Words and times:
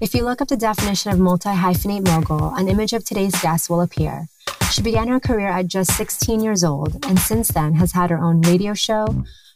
If 0.00 0.14
you 0.14 0.24
look 0.24 0.40
up 0.40 0.48
the 0.48 0.56
definition 0.56 1.12
of 1.12 1.18
multi 1.18 1.50
hyphenate 1.50 2.06
mogul, 2.06 2.54
an 2.54 2.68
image 2.68 2.94
of 2.94 3.04
today's 3.04 3.38
guest 3.42 3.68
will 3.68 3.82
appear. 3.82 4.28
She 4.72 4.80
began 4.80 5.08
her 5.08 5.20
career 5.20 5.48
at 5.48 5.66
just 5.66 5.94
16 5.94 6.40
years 6.40 6.64
old 6.64 7.04
and 7.04 7.18
since 7.18 7.48
then 7.48 7.74
has 7.74 7.92
had 7.92 8.08
her 8.08 8.18
own 8.18 8.40
radio 8.40 8.72
show, 8.72 9.04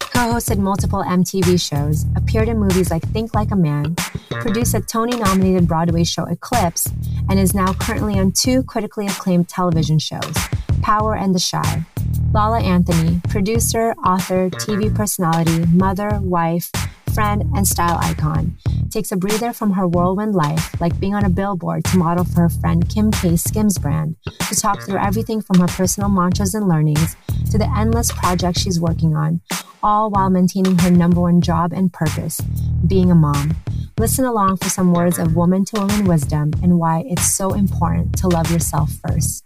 co 0.00 0.20
hosted 0.34 0.58
multiple 0.58 1.02
MTV 1.02 1.58
shows, 1.58 2.04
appeared 2.14 2.50
in 2.50 2.58
movies 2.58 2.90
like 2.90 3.02
Think 3.08 3.34
Like 3.34 3.52
a 3.52 3.56
Man, 3.56 3.96
produced 4.28 4.74
a 4.74 4.82
Tony 4.82 5.16
nominated 5.16 5.66
Broadway 5.66 6.04
show 6.04 6.24
Eclipsed, 6.24 6.92
and 7.30 7.40
is 7.40 7.54
now 7.54 7.72
currently 7.72 8.18
on 8.18 8.30
two 8.32 8.64
critically 8.64 9.06
acclaimed 9.06 9.48
television 9.48 9.98
shows 9.98 10.34
Power 10.82 11.16
and 11.16 11.34
The 11.34 11.48
Chi. 11.50 11.86
Lala 12.34 12.60
Anthony, 12.60 13.22
producer, 13.30 13.92
author, 14.04 14.50
TV 14.50 14.94
personality, 14.94 15.64
mother, 15.72 16.18
wife, 16.20 16.70
friend, 17.14 17.44
and 17.54 17.66
style 17.66 17.96
icon, 18.02 18.58
takes 18.94 19.10
a 19.10 19.16
breather 19.16 19.52
from 19.52 19.72
her 19.72 19.88
whirlwind 19.88 20.36
life, 20.36 20.80
like 20.80 20.98
being 21.00 21.16
on 21.16 21.24
a 21.24 21.28
billboard 21.28 21.84
to 21.84 21.98
model 21.98 22.24
for 22.24 22.42
her 22.42 22.48
friend 22.48 22.88
Kim 22.88 23.10
K's 23.10 23.42
Skims 23.42 23.76
brand, 23.76 24.14
to 24.48 24.54
talk 24.54 24.80
through 24.82 24.98
everything 24.98 25.42
from 25.42 25.58
her 25.58 25.66
personal 25.66 26.08
mantras 26.08 26.54
and 26.54 26.68
learnings 26.68 27.16
to 27.50 27.58
the 27.58 27.68
endless 27.76 28.12
projects 28.12 28.60
she's 28.60 28.80
working 28.80 29.16
on, 29.16 29.40
all 29.82 30.10
while 30.10 30.30
maintaining 30.30 30.78
her 30.78 30.92
number 30.92 31.20
one 31.20 31.40
job 31.40 31.72
and 31.72 31.92
purpose, 31.92 32.40
being 32.86 33.10
a 33.10 33.16
mom. 33.16 33.56
Listen 33.98 34.24
along 34.24 34.58
for 34.58 34.68
some 34.68 34.92
words 34.92 35.18
of 35.18 35.34
woman 35.34 35.64
to 35.64 35.80
woman 35.80 36.04
wisdom 36.04 36.52
and 36.62 36.78
why 36.78 37.02
it's 37.04 37.34
so 37.34 37.52
important 37.52 38.16
to 38.18 38.28
love 38.28 38.48
yourself 38.48 38.92
first. 39.08 39.42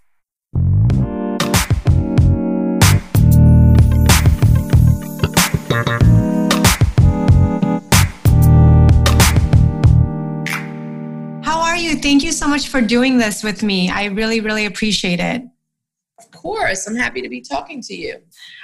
Thank 12.08 12.24
you 12.24 12.32
so 12.32 12.48
much 12.48 12.68
for 12.68 12.80
doing 12.80 13.18
this 13.18 13.44
with 13.44 13.62
me. 13.62 13.90
I 13.90 14.06
really, 14.06 14.40
really 14.40 14.64
appreciate 14.64 15.20
it. 15.20 15.42
Of 16.18 16.30
course, 16.30 16.86
I'm 16.86 16.96
happy 16.96 17.20
to 17.20 17.28
be 17.28 17.42
talking 17.42 17.82
to 17.82 17.94
you. 17.94 18.16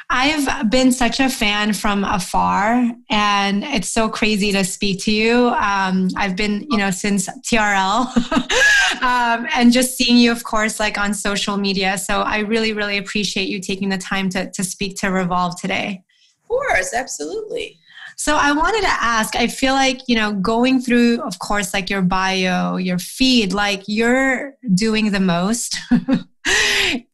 I've 0.08 0.70
been 0.70 0.90
such 0.90 1.20
a 1.20 1.28
fan 1.28 1.74
from 1.74 2.04
afar, 2.04 2.90
and 3.10 3.62
it's 3.62 3.90
so 3.90 4.08
crazy 4.08 4.50
to 4.52 4.64
speak 4.64 5.04
to 5.04 5.12
you. 5.12 5.48
Um, 5.48 6.08
I've 6.16 6.36
been, 6.36 6.66
you 6.70 6.78
know, 6.78 6.90
since 6.90 7.28
TRL, 7.42 8.06
um, 9.02 9.46
and 9.54 9.70
just 9.70 9.98
seeing 9.98 10.16
you, 10.16 10.32
of 10.32 10.42
course, 10.42 10.80
like 10.80 10.96
on 10.96 11.12
social 11.12 11.58
media. 11.58 11.98
So 11.98 12.22
I 12.22 12.38
really, 12.38 12.72
really 12.72 12.96
appreciate 12.96 13.50
you 13.50 13.60
taking 13.60 13.90
the 13.90 13.98
time 13.98 14.30
to 14.30 14.50
to 14.52 14.64
speak 14.64 14.96
to 15.00 15.08
Revolve 15.08 15.60
today. 15.60 16.02
Of 16.44 16.48
course, 16.48 16.94
absolutely. 16.94 17.78
So 18.16 18.36
I 18.36 18.52
wanted 18.52 18.82
to 18.82 18.90
ask, 18.90 19.36
I 19.36 19.46
feel 19.46 19.74
like, 19.74 20.00
you 20.06 20.16
know, 20.16 20.32
going 20.32 20.80
through, 20.80 21.20
of 21.22 21.38
course, 21.38 21.74
like 21.74 21.90
your 21.90 22.02
bio, 22.02 22.76
your 22.76 22.98
feed, 22.98 23.52
like 23.52 23.82
you're 23.86 24.54
doing 24.74 25.10
the 25.10 25.20
most. 25.20 25.76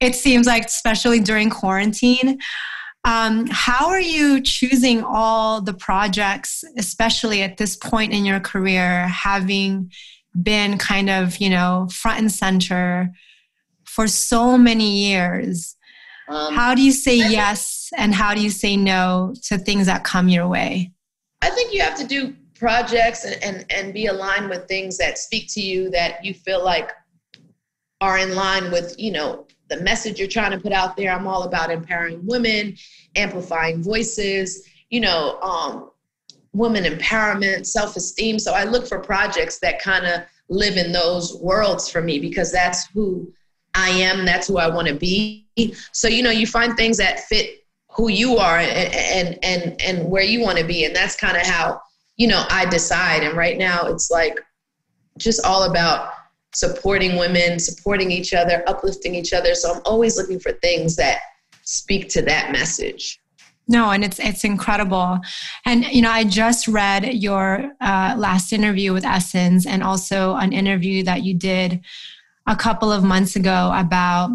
it 0.00 0.14
seems 0.14 0.46
like, 0.46 0.66
especially 0.66 1.20
during 1.20 1.50
quarantine. 1.50 2.38
Um, 3.04 3.46
how 3.50 3.88
are 3.88 4.00
you 4.00 4.42
choosing 4.42 5.02
all 5.02 5.62
the 5.62 5.72
projects, 5.72 6.62
especially 6.76 7.42
at 7.42 7.56
this 7.56 7.76
point 7.76 8.12
in 8.12 8.26
your 8.26 8.40
career, 8.40 9.08
having 9.08 9.90
been 10.42 10.76
kind 10.76 11.08
of, 11.08 11.38
you 11.38 11.48
know, 11.48 11.88
front 11.92 12.20
and 12.20 12.30
center 12.30 13.10
for 13.84 14.06
so 14.06 14.58
many 14.58 15.08
years? 15.08 15.76
Um, 16.28 16.54
how 16.54 16.74
do 16.74 16.82
you 16.82 16.92
say 16.92 17.16
yes 17.16 17.79
and 17.96 18.14
how 18.14 18.34
do 18.34 18.42
you 18.42 18.50
say 18.50 18.76
no 18.76 19.34
to 19.44 19.58
things 19.58 19.86
that 19.86 20.04
come 20.04 20.28
your 20.28 20.48
way? 20.48 20.92
I 21.42 21.50
think 21.50 21.72
you 21.72 21.80
have 21.82 21.96
to 21.98 22.06
do 22.06 22.34
projects 22.54 23.24
and, 23.24 23.42
and, 23.42 23.64
and 23.70 23.94
be 23.94 24.06
aligned 24.06 24.50
with 24.50 24.68
things 24.68 24.98
that 24.98 25.18
speak 25.18 25.46
to 25.54 25.60
you 25.60 25.90
that 25.90 26.24
you 26.24 26.34
feel 26.34 26.62
like 26.62 26.92
are 28.00 28.18
in 28.18 28.34
line 28.34 28.70
with, 28.70 28.94
you 28.98 29.10
know, 29.10 29.46
the 29.68 29.80
message 29.80 30.18
you're 30.18 30.28
trying 30.28 30.50
to 30.50 30.58
put 30.58 30.72
out 30.72 30.96
there. 30.96 31.12
I'm 31.12 31.26
all 31.26 31.44
about 31.44 31.70
empowering 31.70 32.20
women, 32.26 32.76
amplifying 33.16 33.82
voices, 33.82 34.66
you 34.90 35.00
know, 35.00 35.40
um, 35.40 35.90
women 36.52 36.84
empowerment, 36.84 37.66
self 37.66 37.96
esteem. 37.96 38.38
So 38.38 38.52
I 38.52 38.64
look 38.64 38.86
for 38.86 38.98
projects 38.98 39.58
that 39.60 39.80
kind 39.80 40.06
of 40.06 40.22
live 40.48 40.76
in 40.76 40.92
those 40.92 41.36
worlds 41.36 41.88
for 41.88 42.02
me 42.02 42.18
because 42.18 42.52
that's 42.52 42.88
who 42.88 43.32
I 43.74 43.88
am. 43.90 44.26
That's 44.26 44.48
who 44.48 44.58
I 44.58 44.68
want 44.68 44.88
to 44.88 44.94
be. 44.94 45.46
So, 45.92 46.08
you 46.08 46.22
know, 46.22 46.30
you 46.30 46.46
find 46.46 46.76
things 46.76 46.96
that 46.96 47.20
fit 47.20 47.60
who 47.92 48.08
you 48.08 48.36
are 48.36 48.58
and 48.58 49.38
and 49.42 49.80
and, 49.80 50.10
where 50.10 50.22
you 50.22 50.40
want 50.40 50.58
to 50.58 50.64
be. 50.64 50.84
And 50.84 50.94
that's 50.94 51.16
kind 51.16 51.36
of 51.36 51.42
how, 51.42 51.80
you 52.16 52.28
know, 52.28 52.44
I 52.48 52.66
decide. 52.66 53.22
And 53.22 53.36
right 53.36 53.58
now 53.58 53.86
it's 53.86 54.10
like 54.10 54.38
just 55.18 55.44
all 55.44 55.64
about 55.64 56.12
supporting 56.54 57.16
women, 57.16 57.58
supporting 57.58 58.10
each 58.10 58.32
other, 58.32 58.62
uplifting 58.66 59.14
each 59.14 59.32
other. 59.32 59.54
So 59.54 59.74
I'm 59.74 59.82
always 59.84 60.16
looking 60.16 60.40
for 60.40 60.52
things 60.52 60.96
that 60.96 61.20
speak 61.62 62.08
to 62.10 62.22
that 62.22 62.52
message. 62.52 63.20
No, 63.68 63.90
and 63.90 64.02
it's 64.02 64.18
it's 64.18 64.42
incredible. 64.42 65.20
And 65.64 65.84
you 65.84 66.02
know, 66.02 66.10
I 66.10 66.24
just 66.24 66.66
read 66.66 67.04
your 67.14 67.70
uh, 67.80 68.14
last 68.18 68.52
interview 68.52 68.92
with 68.92 69.04
Essence, 69.04 69.64
and 69.64 69.82
also 69.82 70.34
an 70.34 70.52
interview 70.52 71.04
that 71.04 71.22
you 71.22 71.34
did 71.34 71.80
a 72.48 72.56
couple 72.56 72.90
of 72.90 73.04
months 73.04 73.36
ago 73.36 73.72
about 73.72 74.30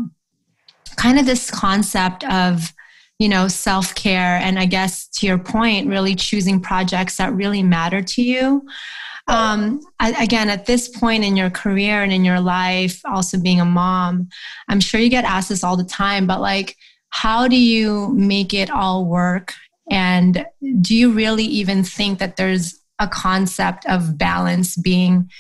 kind 0.96 1.20
of 1.20 1.26
this 1.26 1.52
concept 1.52 2.24
of 2.24 2.74
you 3.20 3.30
know 3.30 3.48
self-care 3.48 4.40
and 4.42 4.59
i 4.59 4.66
guess 4.66 5.08
to 5.08 5.26
your 5.26 5.38
point 5.38 5.88
really 5.88 6.16
choosing 6.16 6.59
projects 6.59 7.18
that 7.18 7.34
really 7.34 7.64
matter 7.64 8.02
to 8.02 8.22
you. 8.22 8.66
Um, 9.28 9.81
again 10.00 10.50
at 10.52 10.68
this 10.68 10.88
point 10.88 11.24
in 11.24 11.36
your 11.36 11.50
career 11.50 12.03
and 12.03 12.14
in 12.14 12.24
your 12.24 12.40
life 12.40 13.02
also 13.06 13.40
being 13.40 13.59
a 13.59 13.66
mom 13.66 14.30
i'm 14.70 14.80
sure 14.80 15.00
you 15.00 15.09
get 15.09 15.26
asked 15.26 15.50
this 15.50 15.64
all 15.64 15.76
the 15.76 15.84
time 15.84 16.28
but 16.28 16.42
like 16.42 16.76
how 17.16 17.48
do 17.48 17.56
you 17.56 18.14
make 18.14 18.53
it 18.53 18.70
all 18.70 19.06
work? 19.06 19.53
And 19.90 20.46
do 20.82 20.94
you 20.94 21.14
really 21.14 21.46
even 21.46 21.82
think 21.82 22.20
that 22.20 22.36
there's 22.36 22.78
a 23.00 23.08
concept 23.08 23.86
of 23.86 24.18
balance 24.18 24.76
being 24.76 25.32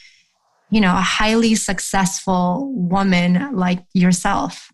you 0.71 0.79
know 0.79 0.93
a 0.93 1.01
highly 1.01 1.53
successful 1.53 2.71
woman 2.73 3.57
like 3.57 3.83
yourself? 3.93 4.71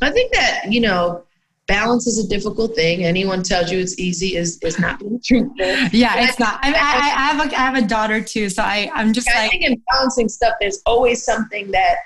I 0.00 0.12
think 0.12 0.32
that 0.32 0.66
you 0.72 0.80
know 0.80 1.23
balance 1.66 2.06
is 2.06 2.24
a 2.24 2.28
difficult 2.28 2.74
thing. 2.74 3.04
Anyone 3.04 3.42
tells 3.42 3.70
you 3.70 3.78
it's 3.78 3.98
easy 3.98 4.36
is 4.36 4.58
is 4.62 4.78
not 4.78 4.98
being 5.00 5.20
truthful. 5.24 5.54
Yeah 5.92 6.24
it's 6.24 6.38
not. 6.38 6.58
I, 6.62 6.72
I, 6.72 6.72
I, 6.72 7.32
have 7.32 7.40
a, 7.40 7.54
I 7.54 7.60
have 7.60 7.76
a 7.76 7.86
daughter 7.86 8.22
too 8.22 8.48
so 8.48 8.62
i 8.62 8.90
i'm 8.94 9.12
just 9.12 9.28
I 9.28 9.42
like 9.42 9.50
think 9.50 9.64
in 9.64 9.82
balancing 9.92 10.28
stuff 10.28 10.54
there's 10.60 10.80
always 10.86 11.24
something 11.24 11.70
that 11.70 11.96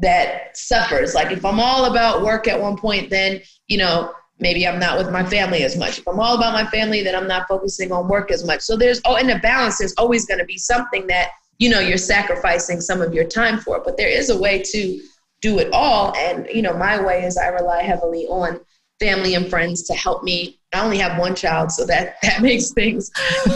that 0.00 0.56
suffers. 0.56 1.14
Like 1.14 1.32
if 1.32 1.44
i'm 1.44 1.60
all 1.60 1.90
about 1.90 2.22
work 2.22 2.48
at 2.48 2.60
one 2.60 2.76
point 2.76 3.10
then 3.10 3.40
you 3.68 3.78
know 3.78 4.12
maybe 4.38 4.66
i'm 4.66 4.78
not 4.78 4.98
with 4.98 5.10
my 5.10 5.24
family 5.24 5.62
as 5.62 5.76
much. 5.76 5.98
If 5.98 6.08
i'm 6.08 6.20
all 6.20 6.36
about 6.36 6.52
my 6.52 6.68
family 6.70 7.02
then 7.02 7.14
i'm 7.14 7.28
not 7.28 7.46
focusing 7.48 7.92
on 7.92 8.08
work 8.08 8.30
as 8.30 8.44
much. 8.44 8.60
So 8.60 8.76
there's 8.76 9.00
oh 9.04 9.16
in 9.16 9.26
the 9.26 9.38
balance 9.38 9.78
there's 9.78 9.94
always 9.98 10.26
going 10.26 10.40
to 10.40 10.46
be 10.46 10.58
something 10.58 11.06
that 11.08 11.30
you 11.58 11.68
know 11.68 11.80
you're 11.80 11.98
sacrificing 11.98 12.80
some 12.80 13.02
of 13.02 13.12
your 13.12 13.24
time 13.24 13.58
for. 13.58 13.82
But 13.84 13.96
there 13.96 14.08
is 14.08 14.30
a 14.30 14.38
way 14.38 14.62
to 14.62 15.00
do 15.40 15.58
it 15.58 15.68
all. 15.72 16.14
And 16.16 16.48
you 16.52 16.62
know 16.62 16.74
my 16.74 17.02
way 17.04 17.24
is 17.24 17.36
i 17.36 17.48
rely 17.48 17.82
heavily 17.82 18.26
on 18.26 18.60
family 19.04 19.34
and 19.34 19.50
friends 19.50 19.82
to 19.82 19.92
help 19.94 20.22
me. 20.22 20.58
I 20.72 20.82
only 20.82 20.96
have 20.96 21.18
one 21.18 21.34
child 21.34 21.70
so 21.70 21.84
that 21.86 22.16
that 22.22 22.40
makes 22.40 22.70
things 22.70 23.10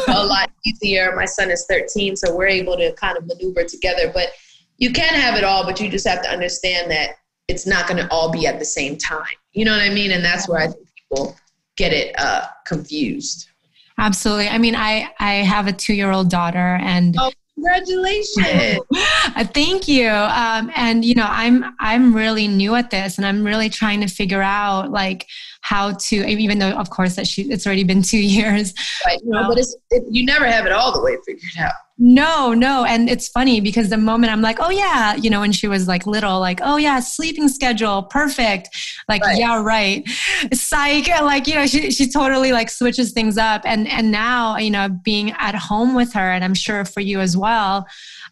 a 0.08 0.24
lot 0.26 0.50
easier. 0.66 1.14
My 1.16 1.24
son 1.24 1.50
is 1.50 1.64
13 1.68 2.16
so 2.16 2.36
we're 2.36 2.46
able 2.46 2.76
to 2.76 2.92
kind 2.92 3.16
of 3.16 3.26
maneuver 3.26 3.64
together. 3.64 4.10
But 4.12 4.28
you 4.76 4.92
can 4.92 5.14
have 5.14 5.36
it 5.36 5.44
all 5.44 5.64
but 5.64 5.80
you 5.80 5.90
just 5.90 6.06
have 6.06 6.22
to 6.22 6.30
understand 6.30 6.90
that 6.90 7.16
it's 7.48 7.66
not 7.66 7.88
going 7.88 7.96
to 7.96 8.10
all 8.12 8.30
be 8.30 8.46
at 8.46 8.58
the 8.58 8.64
same 8.64 8.98
time. 8.98 9.38
You 9.52 9.64
know 9.64 9.72
what 9.72 9.80
i 9.80 9.88
mean? 9.88 10.10
And 10.10 10.24
that's 10.24 10.48
where 10.48 10.60
i 10.60 10.66
think 10.66 10.86
people 10.96 11.34
get 11.76 11.92
it 11.92 12.14
uh, 12.18 12.46
confused. 12.66 13.48
Absolutely. 13.96 14.48
I 14.48 14.58
mean 14.58 14.76
i 14.76 15.10
i 15.18 15.34
have 15.54 15.66
a 15.66 15.72
two 15.72 15.94
year 15.94 16.12
old 16.12 16.28
daughter 16.28 16.78
and 16.82 17.16
oh 17.18 17.32
Congratulations. 17.58 18.78
Thank 19.52 19.88
you. 19.88 20.08
Um, 20.08 20.70
and 20.76 21.04
you 21.04 21.14
know, 21.14 21.26
I'm 21.28 21.64
I'm 21.80 22.14
really 22.14 22.46
new 22.46 22.74
at 22.76 22.90
this 22.90 23.18
and 23.18 23.26
I'm 23.26 23.44
really 23.44 23.68
trying 23.68 24.00
to 24.00 24.06
figure 24.06 24.42
out 24.42 24.90
like 24.90 25.26
how 25.62 25.92
to 25.92 26.16
even 26.26 26.58
though 26.58 26.70
of 26.70 26.90
course 26.90 27.16
that 27.16 27.26
she 27.26 27.42
it's 27.42 27.66
already 27.66 27.84
been 27.84 28.02
two 28.14 28.18
years. 28.18 28.74
Right. 29.04 29.18
No, 29.24 29.48
but 29.48 29.58
it's 29.58 29.76
it, 29.90 30.04
you 30.08 30.24
never 30.24 30.46
have 30.46 30.66
it 30.66 30.72
all 30.72 30.92
the 30.92 31.02
way 31.02 31.16
figured 31.26 31.42
out. 31.58 31.72
No, 32.00 32.54
no. 32.54 32.84
And 32.84 33.10
it's 33.10 33.28
funny 33.28 33.60
because 33.60 33.90
the 33.90 33.96
moment 33.96 34.32
I'm 34.32 34.40
like, 34.40 34.58
oh, 34.60 34.70
yeah, 34.70 35.16
you 35.16 35.28
know, 35.30 35.40
when 35.40 35.50
she 35.50 35.66
was 35.66 35.88
like 35.88 36.06
little, 36.06 36.38
like, 36.38 36.60
oh, 36.62 36.76
yeah, 36.76 37.00
sleeping 37.00 37.48
schedule, 37.48 38.04
perfect. 38.04 38.68
Like, 39.08 39.22
right. 39.22 39.36
yeah, 39.36 39.60
right. 39.60 40.08
Psych. 40.52 41.08
Like, 41.08 41.48
you 41.48 41.56
know, 41.56 41.66
she, 41.66 41.90
she 41.90 42.08
totally 42.08 42.52
like 42.52 42.70
switches 42.70 43.12
things 43.12 43.36
up. 43.36 43.62
And, 43.64 43.88
and 43.88 44.12
now, 44.12 44.56
you 44.58 44.70
know, 44.70 44.88
being 44.88 45.32
at 45.38 45.56
home 45.56 45.94
with 45.94 46.12
her, 46.12 46.30
and 46.30 46.44
I'm 46.44 46.54
sure 46.54 46.84
for 46.84 47.00
you 47.00 47.18
as 47.18 47.36
well, 47.36 47.84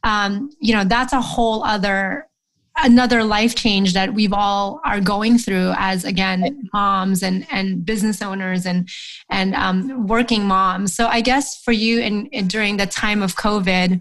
um, 0.04 0.50
you 0.60 0.72
know, 0.72 0.84
that's 0.84 1.12
a 1.12 1.20
whole 1.20 1.64
other 1.64 2.28
another 2.78 3.24
life 3.24 3.54
change 3.54 3.94
that 3.94 4.12
we've 4.12 4.32
all 4.32 4.80
are 4.84 5.00
going 5.00 5.38
through 5.38 5.72
as 5.76 6.04
again 6.04 6.68
moms 6.72 7.22
and 7.22 7.46
and 7.50 7.84
business 7.84 8.20
owners 8.20 8.66
and 8.66 8.88
and 9.30 9.54
um, 9.54 10.06
working 10.06 10.44
moms 10.44 10.94
so 10.94 11.06
i 11.06 11.20
guess 11.20 11.62
for 11.62 11.72
you 11.72 12.00
in 12.00 12.28
during 12.46 12.76
the 12.76 12.86
time 12.86 13.22
of 13.22 13.34
covid 13.34 14.00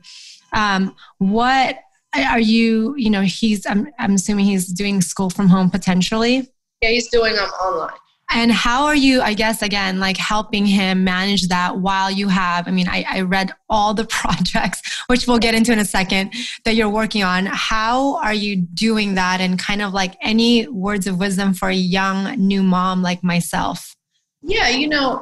Um, 0.56 0.96
what 1.18 1.80
are 2.16 2.40
you, 2.40 2.96
you 2.98 3.10
know, 3.10 3.22
he's, 3.22 3.66
I'm, 3.68 3.90
I'm 4.00 4.14
assuming 4.14 4.46
he's 4.46 4.68
doing 4.68 5.02
school 5.02 5.30
from 5.30 5.50
home 5.50 5.70
potentially. 5.70 6.50
Yeah, 6.82 6.90
he's 6.90 7.10
doing 7.10 7.38
um, 7.38 7.50
online. 7.50 7.98
And 8.32 8.52
how 8.52 8.86
are 8.86 8.96
you, 8.96 9.22
I 9.22 9.34
guess, 9.34 9.62
again, 9.62 10.00
like 10.00 10.18
helping 10.18 10.66
him 10.66 11.04
manage 11.04 11.48
that 11.50 11.78
while 11.78 12.10
you 12.10 12.28
have, 12.28 12.68
I 12.68 12.72
mean, 12.72 12.88
I, 12.88 13.06
I, 13.08 13.22
read 13.22 13.52
all 13.70 13.94
the 13.94 14.06
projects, 14.10 15.04
which 15.08 15.28
we'll 15.28 15.40
get 15.40 15.54
into 15.54 15.72
in 15.72 15.80
a 15.80 15.86
second, 15.86 16.34
that 16.64 16.76
you're 16.76 16.90
working 16.90 17.24
on. 17.24 17.46
How 17.46 18.18
are 18.18 18.34
you 18.34 18.56
doing 18.56 19.16
that? 19.16 19.42
And 19.42 19.60
kind 19.60 19.82
of 19.82 19.94
like 19.94 20.16
any 20.22 20.68
words 20.68 21.08
of 21.08 21.20
wisdom 21.20 21.54
for 21.54 21.70
a 21.70 21.76
young 21.76 22.36
new 22.36 22.64
mom 22.64 23.02
like 23.02 23.24
myself? 23.24 23.96
Yeah, 24.42 24.70
you 24.70 24.88
know, 24.88 25.20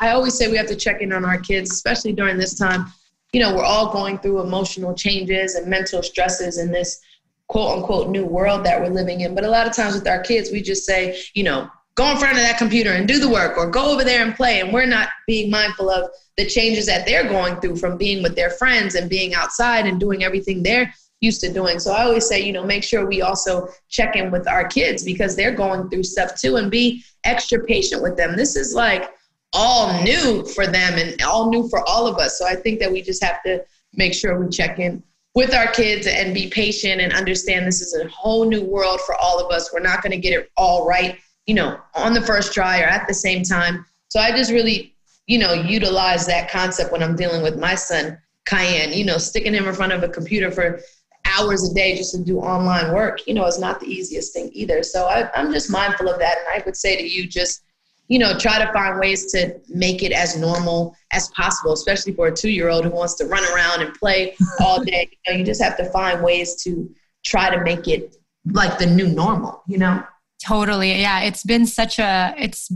I 0.00 0.10
always 0.10 0.34
say 0.34 0.50
we 0.50 0.56
have 0.56 0.66
to 0.68 0.76
check 0.76 1.02
in 1.02 1.12
on 1.12 1.24
our 1.24 1.38
kids, 1.38 1.70
especially 1.70 2.12
during 2.12 2.38
this 2.38 2.54
time. 2.54 2.86
You 3.32 3.40
know, 3.40 3.54
we're 3.54 3.64
all 3.64 3.92
going 3.92 4.18
through 4.18 4.40
emotional 4.40 4.94
changes 4.94 5.56
and 5.56 5.66
mental 5.66 6.02
stresses 6.02 6.58
in 6.58 6.70
this 6.70 7.00
quote 7.48 7.76
unquote 7.78 8.08
new 8.08 8.24
world 8.24 8.64
that 8.64 8.80
we're 8.80 8.88
living 8.88 9.20
in. 9.20 9.34
But 9.34 9.44
a 9.44 9.50
lot 9.50 9.66
of 9.66 9.74
times 9.74 9.94
with 9.94 10.08
our 10.08 10.20
kids, 10.20 10.50
we 10.50 10.62
just 10.62 10.84
say, 10.84 11.20
you 11.34 11.44
know, 11.44 11.68
go 11.96 12.10
in 12.10 12.18
front 12.18 12.36
of 12.36 12.42
that 12.42 12.58
computer 12.58 12.92
and 12.92 13.08
do 13.08 13.18
the 13.18 13.28
work 13.28 13.56
or 13.56 13.68
go 13.68 13.92
over 13.92 14.04
there 14.04 14.22
and 14.22 14.36
play. 14.36 14.60
And 14.60 14.72
we're 14.72 14.86
not 14.86 15.08
being 15.26 15.50
mindful 15.50 15.90
of 15.90 16.10
the 16.36 16.46
changes 16.46 16.86
that 16.86 17.06
they're 17.06 17.26
going 17.26 17.58
through 17.60 17.76
from 17.76 17.96
being 17.96 18.22
with 18.22 18.36
their 18.36 18.50
friends 18.50 18.94
and 18.94 19.10
being 19.10 19.34
outside 19.34 19.86
and 19.86 19.98
doing 19.98 20.22
everything 20.22 20.62
they're 20.62 20.92
used 21.20 21.40
to 21.40 21.52
doing. 21.52 21.78
So 21.78 21.92
I 21.92 22.04
always 22.04 22.28
say, 22.28 22.42
you 22.42 22.52
know, 22.52 22.64
make 22.64 22.84
sure 22.84 23.06
we 23.06 23.22
also 23.22 23.68
check 23.88 24.14
in 24.14 24.30
with 24.30 24.46
our 24.46 24.68
kids 24.68 25.02
because 25.02 25.34
they're 25.34 25.54
going 25.54 25.88
through 25.88 26.02
stuff 26.02 26.38
too 26.38 26.56
and 26.56 26.70
be 26.70 27.02
extra 27.24 27.64
patient 27.64 28.02
with 28.02 28.18
them. 28.18 28.36
This 28.36 28.56
is 28.56 28.74
like 28.74 29.10
all 29.54 30.02
new 30.02 30.44
for 30.44 30.66
them 30.66 30.98
and 30.98 31.20
all 31.22 31.48
new 31.50 31.66
for 31.70 31.82
all 31.88 32.06
of 32.06 32.18
us. 32.18 32.38
So 32.38 32.46
I 32.46 32.54
think 32.54 32.78
that 32.80 32.92
we 32.92 33.00
just 33.00 33.24
have 33.24 33.42
to 33.44 33.64
make 33.94 34.12
sure 34.12 34.38
we 34.38 34.50
check 34.50 34.78
in 34.78 35.02
with 35.34 35.54
our 35.54 35.68
kids 35.68 36.06
and 36.06 36.34
be 36.34 36.50
patient 36.50 37.00
and 37.00 37.14
understand 37.14 37.66
this 37.66 37.80
is 37.80 37.94
a 37.94 38.06
whole 38.08 38.44
new 38.44 38.62
world 38.62 39.00
for 39.06 39.14
all 39.14 39.40
of 39.42 39.50
us. 39.50 39.72
We're 39.72 39.80
not 39.80 40.02
going 40.02 40.10
to 40.10 40.18
get 40.18 40.38
it 40.38 40.50
all 40.58 40.86
right 40.86 41.18
you 41.46 41.54
know, 41.54 41.78
on 41.94 42.12
the 42.12 42.22
first 42.22 42.52
try 42.52 42.80
or 42.80 42.86
at 42.86 43.06
the 43.06 43.14
same 43.14 43.42
time. 43.42 43.84
So 44.08 44.20
I 44.20 44.30
just 44.32 44.50
really, 44.50 44.94
you 45.26 45.38
know, 45.38 45.52
utilize 45.52 46.26
that 46.26 46.50
concept 46.50 46.92
when 46.92 47.02
I'm 47.02 47.16
dealing 47.16 47.42
with 47.42 47.58
my 47.58 47.74
son, 47.74 48.18
Kiyan, 48.48 48.94
you 48.96 49.04
know, 49.04 49.18
sticking 49.18 49.54
him 49.54 49.66
in 49.66 49.74
front 49.74 49.92
of 49.92 50.02
a 50.02 50.08
computer 50.08 50.50
for 50.50 50.80
hours 51.26 51.68
a 51.68 51.74
day 51.74 51.96
just 51.96 52.12
to 52.12 52.22
do 52.22 52.38
online 52.38 52.92
work, 52.94 53.26
you 53.26 53.34
know, 53.34 53.46
is 53.46 53.58
not 53.58 53.80
the 53.80 53.86
easiest 53.86 54.32
thing 54.32 54.50
either. 54.52 54.82
So 54.82 55.06
I, 55.06 55.30
I'm 55.34 55.52
just 55.52 55.70
mindful 55.70 56.08
of 56.08 56.18
that. 56.18 56.36
And 56.38 56.60
I 56.60 56.64
would 56.64 56.76
say 56.76 56.96
to 56.96 57.02
you, 57.02 57.26
just, 57.26 57.62
you 58.08 58.18
know, 58.18 58.38
try 58.38 58.64
to 58.64 58.72
find 58.72 59.00
ways 59.00 59.32
to 59.32 59.60
make 59.68 60.02
it 60.02 60.12
as 60.12 60.36
normal 60.36 60.96
as 61.12 61.28
possible, 61.30 61.72
especially 61.72 62.12
for 62.12 62.28
a 62.28 62.32
two 62.34 62.50
year 62.50 62.68
old 62.68 62.84
who 62.84 62.90
wants 62.90 63.14
to 63.14 63.26
run 63.26 63.44
around 63.52 63.82
and 63.82 63.94
play 63.94 64.36
all 64.60 64.82
day. 64.82 65.10
You, 65.26 65.32
know, 65.32 65.38
you 65.38 65.44
just 65.44 65.62
have 65.62 65.76
to 65.78 65.90
find 65.90 66.22
ways 66.22 66.62
to 66.62 66.88
try 67.24 67.54
to 67.54 67.62
make 67.62 67.88
it 67.88 68.16
like 68.52 68.78
the 68.78 68.86
new 68.86 69.08
normal, 69.08 69.62
you 69.66 69.78
know? 69.78 70.04
Totally. 70.46 71.00
Yeah. 71.00 71.22
It's 71.22 71.42
been 71.42 71.66
such 71.66 71.98
a, 71.98 72.32
it's 72.38 72.68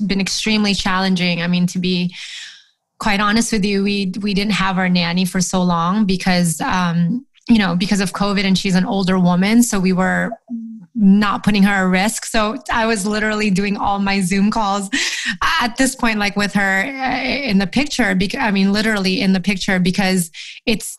been 0.00 0.20
extremely 0.20 0.74
challenging. 0.74 1.42
I 1.42 1.46
mean, 1.46 1.66
to 1.68 1.78
be 1.78 2.12
quite 2.98 3.20
honest 3.20 3.52
with 3.52 3.64
you, 3.64 3.84
we, 3.84 4.12
we 4.20 4.34
didn't 4.34 4.54
have 4.54 4.78
our 4.78 4.88
nanny 4.88 5.24
for 5.24 5.40
so 5.40 5.62
long 5.62 6.06
because, 6.06 6.60
um, 6.60 7.24
you 7.48 7.58
know, 7.58 7.76
because 7.76 8.00
of 8.00 8.12
COVID 8.12 8.42
and 8.42 8.58
she's 8.58 8.74
an 8.74 8.84
older 8.84 9.16
woman. 9.16 9.62
So 9.62 9.78
we 9.78 9.92
were 9.92 10.30
not 10.96 11.44
putting 11.44 11.62
her 11.62 11.86
at 11.86 11.90
risk. 11.90 12.24
So 12.24 12.56
I 12.72 12.86
was 12.86 13.06
literally 13.06 13.50
doing 13.50 13.76
all 13.76 14.00
my 14.00 14.20
Zoom 14.20 14.50
calls 14.50 14.90
at 15.60 15.76
this 15.76 15.94
point, 15.94 16.18
like 16.18 16.34
with 16.34 16.52
her 16.54 16.80
uh, 16.80 17.22
in 17.22 17.58
the 17.58 17.68
picture. 17.68 18.16
Because 18.16 18.40
I 18.40 18.50
mean, 18.50 18.72
literally 18.72 19.20
in 19.20 19.32
the 19.32 19.40
picture, 19.40 19.78
because 19.78 20.32
it's 20.66 20.98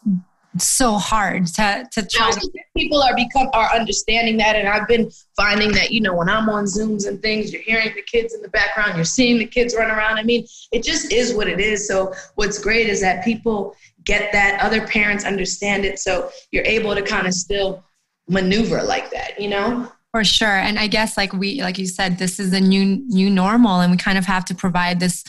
so 0.58 0.98
hard 0.98 1.46
to 1.46 1.88
to 1.92 2.06
try 2.06 2.32
to 2.32 2.50
people 2.76 3.02
are 3.02 3.16
become 3.16 3.50
are 3.54 3.70
understanding 3.74 4.38
that 4.38 4.56
and 4.56 4.68
I've 4.68 4.88
been 4.88 5.12
finding 5.36 5.72
that 5.74 5.92
you 5.92 6.02
know 6.02 6.16
when 6.16 6.28
I'm 6.28 6.50
on 6.50 6.66
Zooms 6.66 7.08
and 7.08 7.22
things 7.22 7.54
you're 7.54 7.62
hearing 7.62 7.94
the 7.96 8.02
kids 8.02 8.34
in 8.34 8.42
the 8.42 8.50
background 8.50 8.96
you're 8.96 9.06
seeing 9.06 9.38
the 9.38 9.46
kids 9.46 9.76
run 9.78 9.92
around. 9.92 10.18
I 10.18 10.24
mean 10.24 10.48
it 10.72 10.84
just 10.84 11.14
is 11.14 11.34
what 11.34 11.48
it 11.48 11.60
is. 11.60 11.88
So 11.88 12.14
what's 12.36 12.58
great 12.58 12.88
is 12.88 13.00
that 13.02 13.24
people 13.24 13.76
get 14.06 14.32
that 14.32 14.60
other 14.62 14.86
parents 14.88 15.24
understand 15.24 15.86
it 15.86 16.00
so 16.00 16.32
you're 16.52 16.66
able 16.66 16.96
to 16.96 17.02
kind 17.04 17.28
of 17.28 17.34
still 17.34 17.84
maneuver 18.28 18.82
like 18.82 19.12
that 19.12 19.40
you 19.40 19.50
know? 19.50 19.92
For 20.12 20.24
sure 20.24 20.48
and 20.48 20.80
I 20.80 20.88
guess 20.88 21.16
like 21.16 21.32
we 21.32 21.62
like 21.62 21.78
you 21.78 21.86
said 21.86 22.18
this 22.18 22.40
is 22.40 22.54
a 22.54 22.60
new 22.60 23.04
new 23.08 23.30
normal 23.30 23.82
and 23.82 23.92
we 23.92 23.98
kind 23.98 24.18
of 24.18 24.26
have 24.26 24.46
to 24.46 24.56
provide 24.56 25.00
this 25.00 25.24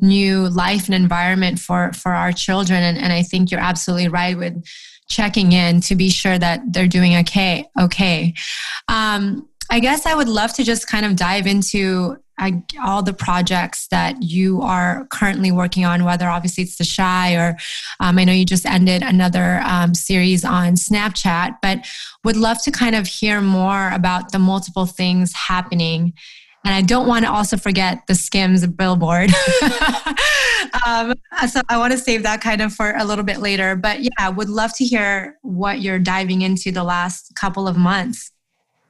new 0.00 0.48
life 0.48 0.86
and 0.86 0.94
environment 0.94 1.58
for 1.58 1.92
for 1.92 2.12
our 2.12 2.32
children. 2.32 2.82
And, 2.82 2.98
and 2.98 3.12
i 3.12 3.22
think 3.22 3.50
you're 3.50 3.60
absolutely 3.60 4.08
right 4.08 4.36
with 4.36 4.62
checking 5.08 5.52
in 5.52 5.80
to 5.82 5.94
be 5.94 6.10
sure 6.10 6.38
that 6.38 6.60
they're 6.72 6.88
doing 6.88 7.16
okay 7.16 7.66
okay. 7.80 8.34
Um, 8.88 9.48
i 9.70 9.80
guess 9.80 10.06
i 10.06 10.14
would 10.14 10.28
love 10.28 10.52
to 10.54 10.64
just 10.64 10.86
kind 10.88 11.06
of 11.06 11.16
dive 11.16 11.46
into 11.46 12.16
all 12.84 13.02
the 13.02 13.14
projects 13.14 13.88
that 13.88 14.22
you 14.22 14.60
are 14.60 15.06
currently 15.10 15.50
working 15.50 15.84
on, 15.84 16.04
whether 16.04 16.28
obviously 16.28 16.64
it's 16.64 16.76
the 16.76 16.94
Chi 16.96 17.34
or 17.34 17.56
um, 18.00 18.18
I 18.18 18.24
know 18.24 18.32
you 18.32 18.44
just 18.44 18.66
ended 18.66 19.02
another 19.02 19.60
um, 19.64 19.94
series 19.94 20.44
on 20.44 20.74
Snapchat, 20.74 21.56
but 21.62 21.86
would 22.24 22.36
love 22.36 22.62
to 22.64 22.70
kind 22.70 22.94
of 22.94 23.06
hear 23.06 23.40
more 23.40 23.90
about 23.90 24.32
the 24.32 24.38
multiple 24.38 24.86
things 24.86 25.32
happening 25.32 26.12
and 26.66 26.74
I 26.74 26.82
don't 26.82 27.06
want 27.06 27.24
to 27.24 27.30
also 27.30 27.56
forget 27.56 28.04
the 28.08 28.14
Skims 28.16 28.66
billboard. 28.66 29.30
um, 30.86 31.14
so 31.48 31.60
I 31.68 31.78
want 31.78 31.92
to 31.92 31.98
save 31.98 32.24
that 32.24 32.40
kind 32.40 32.60
of 32.60 32.74
for 32.74 32.92
a 32.96 33.04
little 33.04 33.24
bit 33.24 33.38
later. 33.38 33.76
But 33.76 34.00
yeah, 34.00 34.28
would 34.28 34.48
love 34.48 34.74
to 34.78 34.84
hear 34.84 35.38
what 35.42 35.80
you're 35.80 36.00
diving 36.00 36.42
into 36.42 36.72
the 36.72 36.82
last 36.82 37.36
couple 37.36 37.68
of 37.68 37.76
months. 37.76 38.32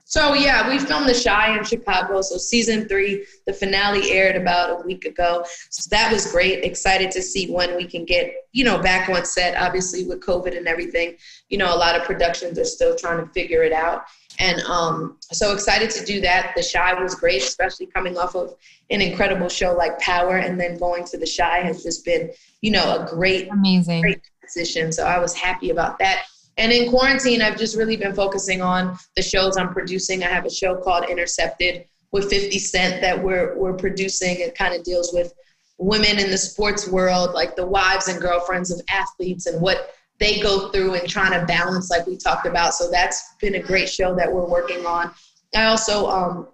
So 0.08 0.32
yeah, 0.32 0.70
we 0.70 0.78
filmed 0.78 1.06
the 1.06 1.20
Chi 1.22 1.58
in 1.58 1.64
Chicago. 1.64 2.22
So 2.22 2.38
season 2.38 2.88
three, 2.88 3.26
the 3.46 3.52
finale 3.52 4.10
aired 4.10 4.36
about 4.36 4.70
a 4.70 4.86
week 4.86 5.04
ago. 5.04 5.44
So 5.68 5.88
that 5.90 6.10
was 6.10 6.30
great. 6.32 6.64
Excited 6.64 7.10
to 7.10 7.20
see 7.20 7.50
when 7.50 7.76
we 7.76 7.84
can 7.84 8.06
get, 8.06 8.32
you 8.52 8.64
know, 8.64 8.78
back 8.78 9.10
on 9.10 9.26
set. 9.26 9.60
Obviously 9.60 10.06
with 10.06 10.20
COVID 10.20 10.56
and 10.56 10.66
everything, 10.66 11.16
you 11.50 11.58
know, 11.58 11.74
a 11.74 11.76
lot 11.76 11.94
of 11.94 12.04
productions 12.04 12.58
are 12.58 12.64
still 12.64 12.96
trying 12.96 13.18
to 13.18 13.30
figure 13.32 13.64
it 13.64 13.72
out. 13.72 14.04
And 14.38 14.60
um, 14.62 15.18
so 15.20 15.52
excited 15.52 15.90
to 15.90 16.04
do 16.04 16.20
that. 16.20 16.52
The 16.54 16.68
Chi 16.72 16.94
was 16.94 17.14
great, 17.14 17.42
especially 17.42 17.86
coming 17.86 18.18
off 18.18 18.34
of 18.34 18.54
an 18.90 19.00
incredible 19.00 19.48
show 19.48 19.74
like 19.74 19.98
Power, 19.98 20.36
and 20.36 20.60
then 20.60 20.78
going 20.78 21.04
to 21.04 21.18
the 21.18 21.30
Chi 21.38 21.60
has 21.60 21.82
just 21.82 22.04
been, 22.04 22.30
you 22.60 22.70
know, 22.70 23.00
a 23.00 23.08
great, 23.08 23.48
amazing, 23.50 24.02
great 24.02 24.20
position. 24.42 24.92
So 24.92 25.04
I 25.04 25.18
was 25.18 25.34
happy 25.34 25.70
about 25.70 25.98
that. 25.98 26.24
And 26.58 26.72
in 26.72 26.90
quarantine, 26.90 27.42
I've 27.42 27.58
just 27.58 27.76
really 27.76 27.96
been 27.96 28.14
focusing 28.14 28.62
on 28.62 28.96
the 29.14 29.22
shows 29.22 29.56
I'm 29.56 29.72
producing. 29.72 30.24
I 30.24 30.28
have 30.28 30.46
a 30.46 30.50
show 30.50 30.76
called 30.76 31.04
Intercepted 31.08 31.84
with 32.12 32.30
50 32.30 32.58
Cent 32.58 33.02
that 33.02 33.22
we're 33.22 33.56
we're 33.58 33.74
producing. 33.74 34.36
It 34.40 34.56
kind 34.56 34.74
of 34.74 34.82
deals 34.82 35.12
with 35.12 35.32
women 35.78 36.18
in 36.18 36.30
the 36.30 36.38
sports 36.38 36.88
world, 36.88 37.34
like 37.34 37.56
the 37.56 37.66
wives 37.66 38.08
and 38.08 38.20
girlfriends 38.20 38.70
of 38.70 38.80
athletes, 38.88 39.46
and 39.46 39.60
what 39.60 39.94
they 40.18 40.40
go 40.40 40.70
through 40.70 40.94
and 40.94 41.08
trying 41.08 41.38
to 41.38 41.46
balance 41.46 41.90
like 41.90 42.06
we 42.06 42.16
talked 42.16 42.46
about 42.46 42.74
so 42.74 42.90
that's 42.90 43.34
been 43.40 43.56
a 43.56 43.62
great 43.62 43.88
show 43.88 44.14
that 44.14 44.32
we're 44.32 44.48
working 44.48 44.84
on 44.86 45.10
i 45.54 45.64
also 45.64 46.06
um, 46.06 46.48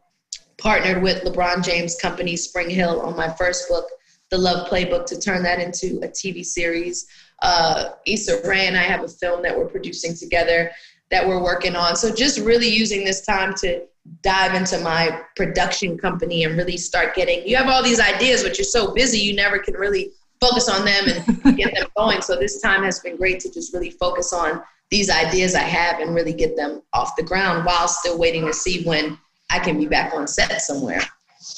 partnered 0.59 1.02
with 1.02 1.23
lebron 1.25 1.64
james 1.64 1.97
company 1.97 2.37
spring 2.37 2.71
hill 2.71 3.00
on 3.00 3.16
my 3.16 3.33
first 3.35 3.69
book 3.69 3.87
the 4.31 4.38
love 4.38 4.69
playbook 4.69 5.07
to 5.07 5.19
turn 5.19 5.42
that 5.42 5.61
into 5.61 5.99
a 6.02 6.09
tv 6.09 6.45
series 6.45 7.07
uh, 7.42 7.90
Issa 8.07 8.40
Rae 8.49 8.66
and 8.66 8.76
I 8.76 8.83
have 8.83 9.02
a 9.02 9.09
film 9.09 9.42
that 9.42 9.57
we're 9.57 9.66
producing 9.66 10.14
together 10.14 10.71
that 11.11 11.26
we're 11.26 11.42
working 11.42 11.76
on. 11.76 11.97
So 11.97 12.14
just 12.14 12.38
really 12.38 12.69
using 12.69 13.04
this 13.04 13.26
time 13.26 13.52
to 13.57 13.83
dive 14.23 14.54
into 14.54 14.78
my 14.78 15.21
production 15.37 15.99
company 15.99 16.45
and 16.45 16.57
really 16.57 16.76
start 16.76 17.14
getting. 17.14 17.47
You 17.47 17.57
have 17.57 17.69
all 17.69 17.83
these 17.83 18.00
ideas, 18.00 18.42
but 18.42 18.59
you're 18.59 18.64
so 18.64 18.95
busy, 18.95 19.19
you 19.19 19.35
never 19.35 19.59
can 19.59 19.75
really 19.75 20.12
focus 20.42 20.68
on 20.68 20.84
them 20.84 21.04
and 21.44 21.56
get 21.56 21.75
them 21.75 21.87
going. 21.96 22.20
So 22.20 22.37
this 22.37 22.61
time 22.61 22.82
has 22.82 22.99
been 22.99 23.16
great 23.16 23.38
to 23.40 23.52
just 23.52 23.72
really 23.72 23.90
focus 23.90 24.32
on 24.32 24.62
these 24.90 25.08
ideas 25.08 25.54
I 25.54 25.61
have 25.61 26.00
and 26.00 26.14
really 26.14 26.34
get 26.34 26.56
them 26.56 26.82
off 26.92 27.16
the 27.16 27.22
ground 27.22 27.64
while 27.64 27.88
still 27.88 28.18
waiting 28.18 28.44
to 28.46 28.52
see 28.52 28.84
when 28.84 29.16
I 29.50 29.58
can 29.58 29.78
be 29.78 29.87
back 29.87 30.12
on 30.12 30.26
set 30.26 30.61
somewhere. 30.61 31.00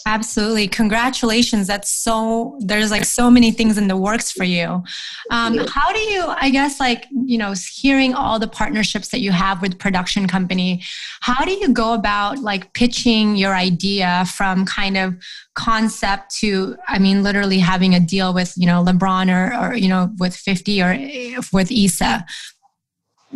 Absolutely. 0.07 0.69
Congratulations. 0.69 1.67
That's 1.67 1.91
so, 1.91 2.59
there's 2.61 2.91
like 2.91 3.05
so 3.05 3.31
many 3.31 3.51
things 3.51 3.79
in 3.79 3.89
the 3.89 3.97
works 3.97 4.31
for 4.31 4.45
you. 4.45 4.83
Um, 5.31 5.59
how 5.67 5.93
do 5.93 5.99
you, 5.99 6.25
I 6.27 6.51
guess, 6.51 6.81
like, 6.81 7.07
you 7.27 7.39
know, 7.39 7.55
hearing 7.73 8.15
all 8.15 8.39
the 8.39 8.49
partnerships 8.49 9.09
that 9.09 9.21
you 9.21 9.33
have 9.33 9.63
with 9.63 9.79
production 9.79 10.27
company, 10.27 10.83
how 11.21 11.45
do 11.45 11.53
you 11.53 11.73
go 11.73 11.95
about 11.95 12.39
like 12.39 12.73
pitching 12.75 13.37
your 13.37 13.55
idea 13.55 14.25
from 14.35 14.65
kind 14.65 14.97
of 14.97 15.15
concept 15.55 16.35
to, 16.37 16.77
I 16.89 16.99
mean, 16.99 17.23
literally 17.23 17.59
having 17.59 17.95
a 17.95 18.01
deal 18.01 18.35
with, 18.35 18.55
you 18.57 18.67
know, 18.67 18.85
LeBron 18.85 19.29
or, 19.31 19.71
or 19.71 19.75
you 19.75 19.89
know, 19.89 20.13
with 20.19 20.35
50 20.35 20.83
or 20.83 20.97
eh, 20.99 21.41
with 21.53 21.71
Issa? 21.71 22.25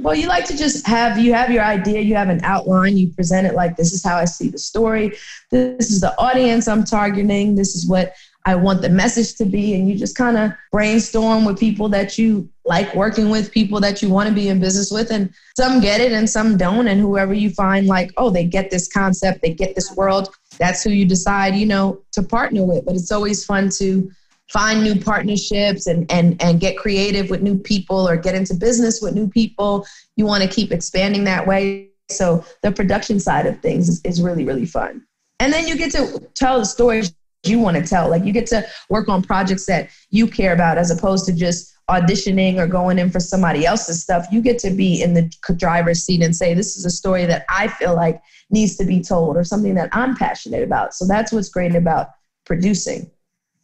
well 0.02 0.14
you 0.14 0.28
like 0.28 0.44
to 0.44 0.56
just 0.56 0.86
have 0.86 1.18
you 1.18 1.32
have 1.32 1.50
your 1.50 1.64
idea 1.64 2.00
you 2.00 2.14
have 2.14 2.28
an 2.28 2.40
outline 2.44 2.96
you 2.96 3.08
present 3.12 3.46
it 3.46 3.54
like 3.54 3.76
this 3.76 3.92
is 3.92 4.04
how 4.04 4.16
i 4.16 4.24
see 4.24 4.48
the 4.48 4.58
story 4.58 5.12
this 5.50 5.90
is 5.90 6.00
the 6.00 6.16
audience 6.18 6.68
i'm 6.68 6.84
targeting 6.84 7.54
this 7.54 7.74
is 7.74 7.88
what 7.88 8.14
I 8.44 8.54
want 8.54 8.80
the 8.82 8.88
message 8.88 9.34
to 9.36 9.44
be. 9.44 9.74
And 9.74 9.88
you 9.88 9.96
just 9.96 10.16
kind 10.16 10.36
of 10.36 10.52
brainstorm 10.72 11.44
with 11.44 11.58
people 11.58 11.88
that 11.90 12.16
you 12.16 12.48
like 12.64 12.94
working 12.94 13.30
with, 13.30 13.52
people 13.52 13.80
that 13.80 14.02
you 14.02 14.08
want 14.08 14.28
to 14.28 14.34
be 14.34 14.48
in 14.48 14.60
business 14.60 14.90
with. 14.90 15.10
And 15.10 15.32
some 15.56 15.80
get 15.80 16.00
it 16.00 16.12
and 16.12 16.28
some 16.28 16.56
don't. 16.56 16.88
And 16.88 17.00
whoever 17.00 17.34
you 17.34 17.50
find 17.50 17.86
like, 17.86 18.10
oh, 18.16 18.30
they 18.30 18.44
get 18.44 18.70
this 18.70 18.88
concept, 18.88 19.42
they 19.42 19.52
get 19.52 19.74
this 19.74 19.94
world, 19.96 20.34
that's 20.58 20.82
who 20.82 20.90
you 20.90 21.04
decide, 21.04 21.54
you 21.54 21.66
know, 21.66 22.00
to 22.12 22.22
partner 22.22 22.64
with. 22.64 22.84
But 22.84 22.94
it's 22.94 23.12
always 23.12 23.44
fun 23.44 23.70
to 23.78 24.10
find 24.48 24.82
new 24.82 24.98
partnerships 24.98 25.86
and 25.86 26.10
and 26.10 26.40
and 26.42 26.58
get 26.58 26.78
creative 26.78 27.28
with 27.28 27.42
new 27.42 27.58
people 27.58 28.08
or 28.08 28.16
get 28.16 28.34
into 28.34 28.54
business 28.54 29.02
with 29.02 29.14
new 29.14 29.28
people. 29.28 29.86
You 30.16 30.24
want 30.24 30.42
to 30.42 30.48
keep 30.48 30.72
expanding 30.72 31.24
that 31.24 31.46
way. 31.46 31.90
So 32.08 32.44
the 32.62 32.72
production 32.72 33.20
side 33.20 33.44
of 33.44 33.60
things 33.60 33.88
is, 33.88 34.00
is 34.04 34.22
really, 34.22 34.44
really 34.44 34.64
fun. 34.64 35.02
And 35.40 35.52
then 35.52 35.68
you 35.68 35.76
get 35.76 35.92
to 35.92 36.26
tell 36.34 36.58
the 36.58 36.64
stories 36.64 37.14
you 37.44 37.58
want 37.58 37.76
to 37.76 37.82
tell. 37.82 38.08
Like 38.08 38.24
you 38.24 38.32
get 38.32 38.46
to 38.48 38.66
work 38.88 39.08
on 39.08 39.22
projects 39.22 39.66
that 39.66 39.90
you 40.10 40.26
care 40.26 40.52
about 40.52 40.78
as 40.78 40.90
opposed 40.90 41.24
to 41.26 41.32
just 41.32 41.74
auditioning 41.88 42.58
or 42.58 42.66
going 42.66 42.98
in 42.98 43.10
for 43.10 43.20
somebody 43.20 43.64
else's 43.64 44.02
stuff. 44.02 44.26
You 44.30 44.42
get 44.42 44.58
to 44.60 44.70
be 44.70 45.02
in 45.02 45.14
the 45.14 45.32
driver's 45.56 46.04
seat 46.04 46.22
and 46.22 46.34
say, 46.34 46.54
This 46.54 46.76
is 46.76 46.84
a 46.84 46.90
story 46.90 47.26
that 47.26 47.44
I 47.48 47.68
feel 47.68 47.94
like 47.94 48.20
needs 48.50 48.76
to 48.76 48.84
be 48.84 49.02
told 49.02 49.36
or 49.36 49.44
something 49.44 49.74
that 49.74 49.88
I'm 49.92 50.16
passionate 50.16 50.62
about. 50.62 50.94
So 50.94 51.06
that's 51.06 51.32
what's 51.32 51.48
great 51.48 51.74
about 51.74 52.08
producing. 52.44 53.10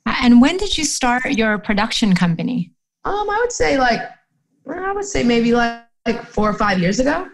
And 0.07 0.40
when 0.40 0.57
did 0.57 0.76
you 0.76 0.85
start 0.85 1.25
your 1.33 1.59
production 1.59 2.14
company? 2.14 2.73
Um, 3.04 3.28
I 3.28 3.38
would 3.40 3.52
say 3.52 3.78
like 3.78 4.00
I 4.69 4.93
would 4.93 5.04
say 5.04 5.23
maybe 5.23 5.52
like, 5.52 5.83
like 6.07 6.25
four 6.25 6.49
or 6.49 6.54
five 6.54 6.78
years 6.78 7.00
ago. 7.00 7.28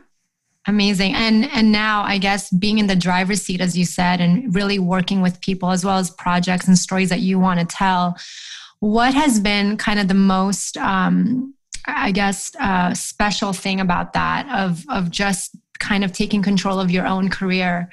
Amazing. 0.66 1.14
And 1.14 1.46
and 1.52 1.72
now 1.72 2.02
I 2.02 2.18
guess 2.18 2.50
being 2.50 2.78
in 2.78 2.86
the 2.86 2.96
driver's 2.96 3.42
seat 3.42 3.60
as 3.60 3.76
you 3.78 3.84
said 3.84 4.20
and 4.20 4.54
really 4.54 4.78
working 4.78 5.22
with 5.22 5.40
people 5.40 5.70
as 5.70 5.84
well 5.84 5.96
as 5.96 6.10
projects 6.10 6.68
and 6.68 6.78
stories 6.78 7.08
that 7.08 7.20
you 7.20 7.38
want 7.38 7.60
to 7.60 7.66
tell. 7.66 8.16
What 8.80 9.14
has 9.14 9.40
been 9.40 9.76
kind 9.78 9.98
of 9.98 10.08
the 10.08 10.14
most 10.14 10.76
um 10.76 11.54
I 11.86 12.12
guess 12.12 12.52
uh 12.60 12.92
special 12.92 13.54
thing 13.54 13.80
about 13.80 14.12
that 14.12 14.46
of 14.54 14.84
of 14.90 15.10
just 15.10 15.56
kind 15.78 16.04
of 16.04 16.12
taking 16.12 16.42
control 16.42 16.78
of 16.78 16.90
your 16.90 17.06
own 17.06 17.30
career? 17.30 17.88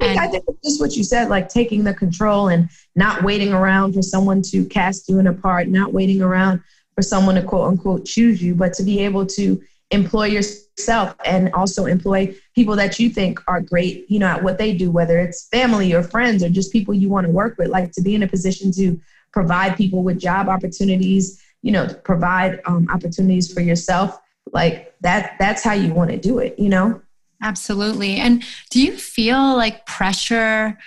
And, 0.00 0.18
I 0.18 0.28
think 0.28 0.44
just 0.64 0.80
what 0.80 0.96
you 0.96 1.04
said, 1.04 1.28
like 1.28 1.48
taking 1.48 1.84
the 1.84 1.94
control 1.94 2.48
and 2.48 2.68
not 2.96 3.22
waiting 3.22 3.52
around 3.52 3.94
for 3.94 4.02
someone 4.02 4.42
to 4.42 4.64
cast 4.66 5.08
you 5.08 5.18
in 5.18 5.26
a 5.28 5.32
part, 5.32 5.68
not 5.68 5.92
waiting 5.92 6.22
around 6.22 6.60
for 6.94 7.02
someone 7.02 7.36
to 7.36 7.42
quote 7.42 7.68
unquote 7.68 8.04
choose 8.04 8.42
you, 8.42 8.54
but 8.54 8.72
to 8.74 8.82
be 8.82 8.98
able 9.00 9.26
to 9.26 9.60
employ 9.90 10.26
yourself 10.26 10.69
and 10.88 11.52
also 11.54 11.86
employ 11.86 12.34
people 12.54 12.76
that 12.76 12.98
you 12.98 13.10
think 13.10 13.40
are 13.46 13.60
great, 13.60 14.10
you 14.10 14.18
know, 14.18 14.26
at 14.26 14.42
what 14.42 14.58
they 14.58 14.74
do, 14.74 14.90
whether 14.90 15.18
it's 15.18 15.48
family 15.48 15.92
or 15.92 16.02
friends 16.02 16.42
or 16.42 16.48
just 16.48 16.72
people 16.72 16.94
you 16.94 17.08
want 17.08 17.26
to 17.26 17.32
work 17.32 17.56
with, 17.58 17.68
like 17.68 17.92
to 17.92 18.02
be 18.02 18.14
in 18.14 18.22
a 18.22 18.28
position 18.28 18.72
to 18.72 19.00
provide 19.32 19.76
people 19.76 20.02
with 20.02 20.18
job 20.18 20.48
opportunities, 20.48 21.42
you 21.62 21.72
know, 21.72 21.86
provide 22.04 22.60
um, 22.66 22.88
opportunities 22.90 23.52
for 23.52 23.60
yourself. 23.60 24.20
Like 24.52 24.94
that, 25.00 25.36
that's 25.38 25.62
how 25.62 25.74
you 25.74 25.94
want 25.94 26.10
to 26.10 26.16
do 26.16 26.38
it, 26.38 26.58
you 26.58 26.68
know? 26.68 27.00
Absolutely. 27.42 28.16
And 28.16 28.42
do 28.70 28.82
you 28.82 28.96
feel 28.96 29.56
like 29.56 29.86
pressure 29.86 30.78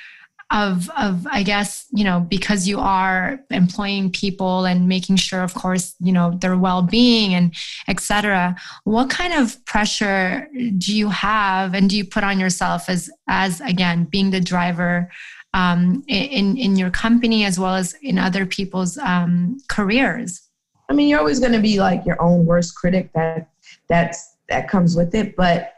of 0.54 0.88
of 0.92 1.26
i 1.32 1.42
guess 1.42 1.88
you 1.92 2.04
know 2.04 2.20
because 2.20 2.68
you 2.68 2.80
are 2.80 3.40
employing 3.50 4.12
people 4.12 4.66
and 4.66 4.88
making 4.88 5.16
sure 5.16 5.42
of 5.42 5.54
course 5.56 5.96
you 6.00 6.14
know 6.14 6.38
their 6.42 6.56
well-being 6.56 7.34
and 7.34 7.54
etc 7.88 8.56
what 8.84 9.10
kind 9.10 9.34
of 9.34 9.64
pressure 9.66 10.48
do 10.78 10.96
you 10.96 11.10
have 11.10 11.74
and 11.74 11.90
do 11.90 11.98
you 11.98 12.06
put 12.06 12.24
on 12.24 12.40
yourself 12.40 12.88
as 12.88 13.10
as 13.28 13.60
again 13.62 14.06
being 14.06 14.30
the 14.30 14.40
driver 14.40 15.10
um, 15.56 16.04
in 16.08 16.58
in 16.58 16.76
your 16.76 16.90
company 16.90 17.46
as 17.46 17.60
well 17.60 17.76
as 17.76 17.96
in 18.02 18.18
other 18.18 18.46
people's 18.46 18.98
um, 19.00 19.58
careers 19.70 20.50
i 20.90 20.94
mean 20.94 21.10
you're 21.10 21.20
always 21.20 21.40
going 21.40 21.52
to 21.52 21.60
be 21.60 21.80
like 21.80 22.06
your 22.06 22.22
own 22.22 22.46
worst 22.46 22.76
critic 22.76 23.12
that 23.14 23.50
that's 23.88 24.36
that 24.50 24.70
comes 24.70 24.96
with 24.96 25.16
it 25.16 25.36
but 25.36 25.74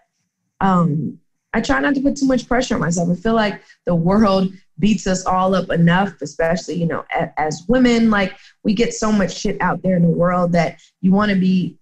um 0.59 1.17
I 1.53 1.61
try 1.61 1.79
not 1.79 1.95
to 1.95 2.01
put 2.01 2.17
too 2.17 2.25
much 2.25 2.49
pressure 2.49 2.75
on 2.75 2.81
myself. 2.81 3.07
I 3.09 3.15
feel 3.15 3.33
like 3.33 3.61
the 3.85 3.95
world 3.95 4.51
beats 4.79 5.07
us 5.07 5.25
all 5.25 5.55
up 5.55 5.69
enough, 5.69 6.21
especially, 6.21 6.75
you 6.75 6.85
know, 6.85 7.05
as, 7.37 7.63
women. 7.67 8.09
Like 8.09 8.35
we 8.63 8.73
get 8.73 8.93
so 8.93 9.11
much 9.11 9.37
shit 9.37 9.59
out 9.61 9.81
there 9.81 9.95
in 9.95 10.01
the 10.01 10.07
world 10.09 10.51
that 10.53 10.79
you 11.01 11.11
want 11.11 11.31
to 11.31 11.37
be 11.37 11.77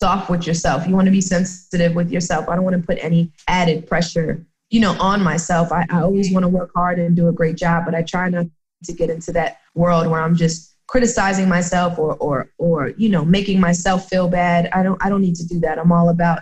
soft 0.00 0.28
with 0.28 0.46
yourself. 0.46 0.86
You 0.86 0.94
want 0.94 1.06
to 1.06 1.12
be 1.12 1.20
sensitive 1.20 1.94
with 1.94 2.10
yourself. 2.10 2.48
I 2.48 2.56
don't 2.56 2.64
want 2.64 2.80
to 2.80 2.86
put 2.86 2.98
any 3.02 3.30
added 3.48 3.86
pressure, 3.86 4.44
you 4.70 4.80
know, 4.80 4.96
on 5.00 5.22
myself. 5.22 5.72
I, 5.72 5.86
I 5.90 6.00
always 6.00 6.32
want 6.32 6.44
to 6.44 6.48
work 6.48 6.70
hard 6.74 6.98
and 6.98 7.16
do 7.16 7.28
a 7.28 7.32
great 7.32 7.56
job, 7.56 7.84
but 7.84 7.94
I 7.94 8.02
try 8.02 8.28
not 8.28 8.46
to 8.84 8.92
get 8.92 9.10
into 9.10 9.32
that 9.32 9.60
world 9.74 10.06
where 10.06 10.20
I'm 10.20 10.36
just 10.36 10.74
criticizing 10.86 11.48
myself 11.48 11.98
or 11.98 12.14
or 12.16 12.50
or 12.58 12.90
you 12.90 13.08
know 13.08 13.24
making 13.24 13.60
myself 13.60 14.08
feel 14.08 14.28
bad. 14.28 14.68
I 14.72 14.82
don't 14.82 15.02
I 15.04 15.08
don't 15.08 15.20
need 15.20 15.36
to 15.36 15.46
do 15.46 15.60
that. 15.60 15.78
I'm 15.78 15.92
all 15.92 16.10
about 16.10 16.40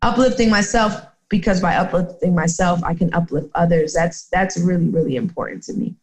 uplifting 0.00 0.50
myself 0.50 1.00
because 1.32 1.62
by 1.62 1.74
uplifting 1.76 2.34
myself 2.34 2.84
i 2.84 2.94
can 2.94 3.12
uplift 3.14 3.48
others. 3.54 3.94
That's 3.94 4.28
that's 4.28 4.56
really 4.58 4.88
really 4.90 5.16
important 5.16 5.64
to 5.64 5.72
me. 5.72 5.96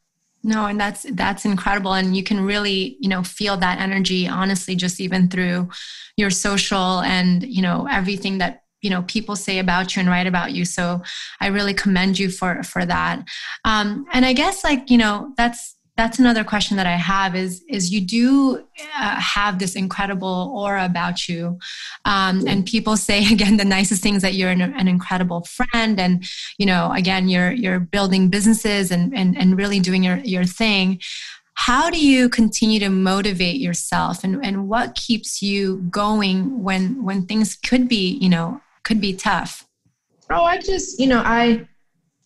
No 0.43 0.65
and 0.65 0.79
that's 0.81 1.05
that's 1.11 1.45
incredible. 1.45 1.93
And 1.93 2.17
you 2.17 2.23
can 2.23 2.43
really 2.43 2.97
you 2.99 3.07
know 3.07 3.23
feel 3.23 3.55
that 3.57 3.79
energy 3.79 4.27
honestly 4.27 4.75
just 4.75 4.99
even 4.99 5.29
through 5.29 5.69
your 6.17 6.31
social 6.31 7.01
and 7.01 7.43
you 7.43 7.61
know 7.61 7.87
everything 7.89 8.39
that 8.39 8.63
you 8.81 8.89
know 8.89 9.03
people 9.03 9.35
say 9.35 9.59
about 9.59 9.95
you 9.95 9.99
and 10.01 10.09
write 10.09 10.27
about 10.27 10.51
you. 10.51 10.65
So 10.65 11.01
i 11.39 11.47
really 11.47 11.75
commend 11.75 12.17
you 12.17 12.29
for 12.31 12.63
for 12.63 12.83
that. 12.85 13.23
Um 13.63 14.05
and 14.11 14.25
i 14.25 14.33
guess 14.33 14.63
like 14.63 14.89
you 14.89 14.97
know 14.97 15.33
that's 15.37 15.75
that's 15.99 16.17
another 16.17 16.45
question 16.45 16.77
that 16.77 16.87
I 16.87 16.95
have 16.95 17.35
is 17.35 17.61
is 17.67 17.91
you 17.91 17.99
do 17.99 18.65
uh, 18.97 19.19
have 19.19 19.59
this 19.59 19.75
incredible 19.75 20.53
aura 20.55 20.85
about 20.85 21.27
you, 21.27 21.59
um, 22.05 22.47
and 22.47 22.65
people 22.65 22.95
say 22.95 23.19
again 23.33 23.57
the 23.57 23.65
nicest 23.65 24.01
things 24.01 24.21
that 24.21 24.33
you're 24.33 24.49
an, 24.49 24.61
an, 24.61 24.87
incredible 24.87 25.41
friend, 25.41 25.99
and 25.99 26.23
you 26.57 26.65
know 26.65 26.93
again 26.93 27.27
you're 27.27 27.51
you're 27.51 27.81
building 27.81 28.29
businesses 28.29 28.91
and 28.91 29.13
and 29.13 29.37
and 29.37 29.57
really 29.57 29.81
doing 29.81 30.01
your 30.01 30.17
your 30.19 30.45
thing. 30.45 31.01
How 31.55 31.89
do 31.89 31.99
you 31.99 32.29
continue 32.29 32.79
to 32.79 32.89
motivate 32.89 33.57
yourself, 33.57 34.23
and 34.23 34.43
and 34.43 34.69
what 34.69 34.95
keeps 34.95 35.41
you 35.41 35.85
going 35.89 36.63
when 36.63 37.03
when 37.03 37.25
things 37.25 37.57
could 37.57 37.89
be 37.89 38.17
you 38.21 38.29
know 38.29 38.61
could 38.83 39.01
be 39.01 39.13
tough? 39.13 39.67
Oh, 40.29 40.45
I 40.45 40.59
just 40.59 40.97
you 40.97 41.07
know 41.07 41.21
I 41.25 41.67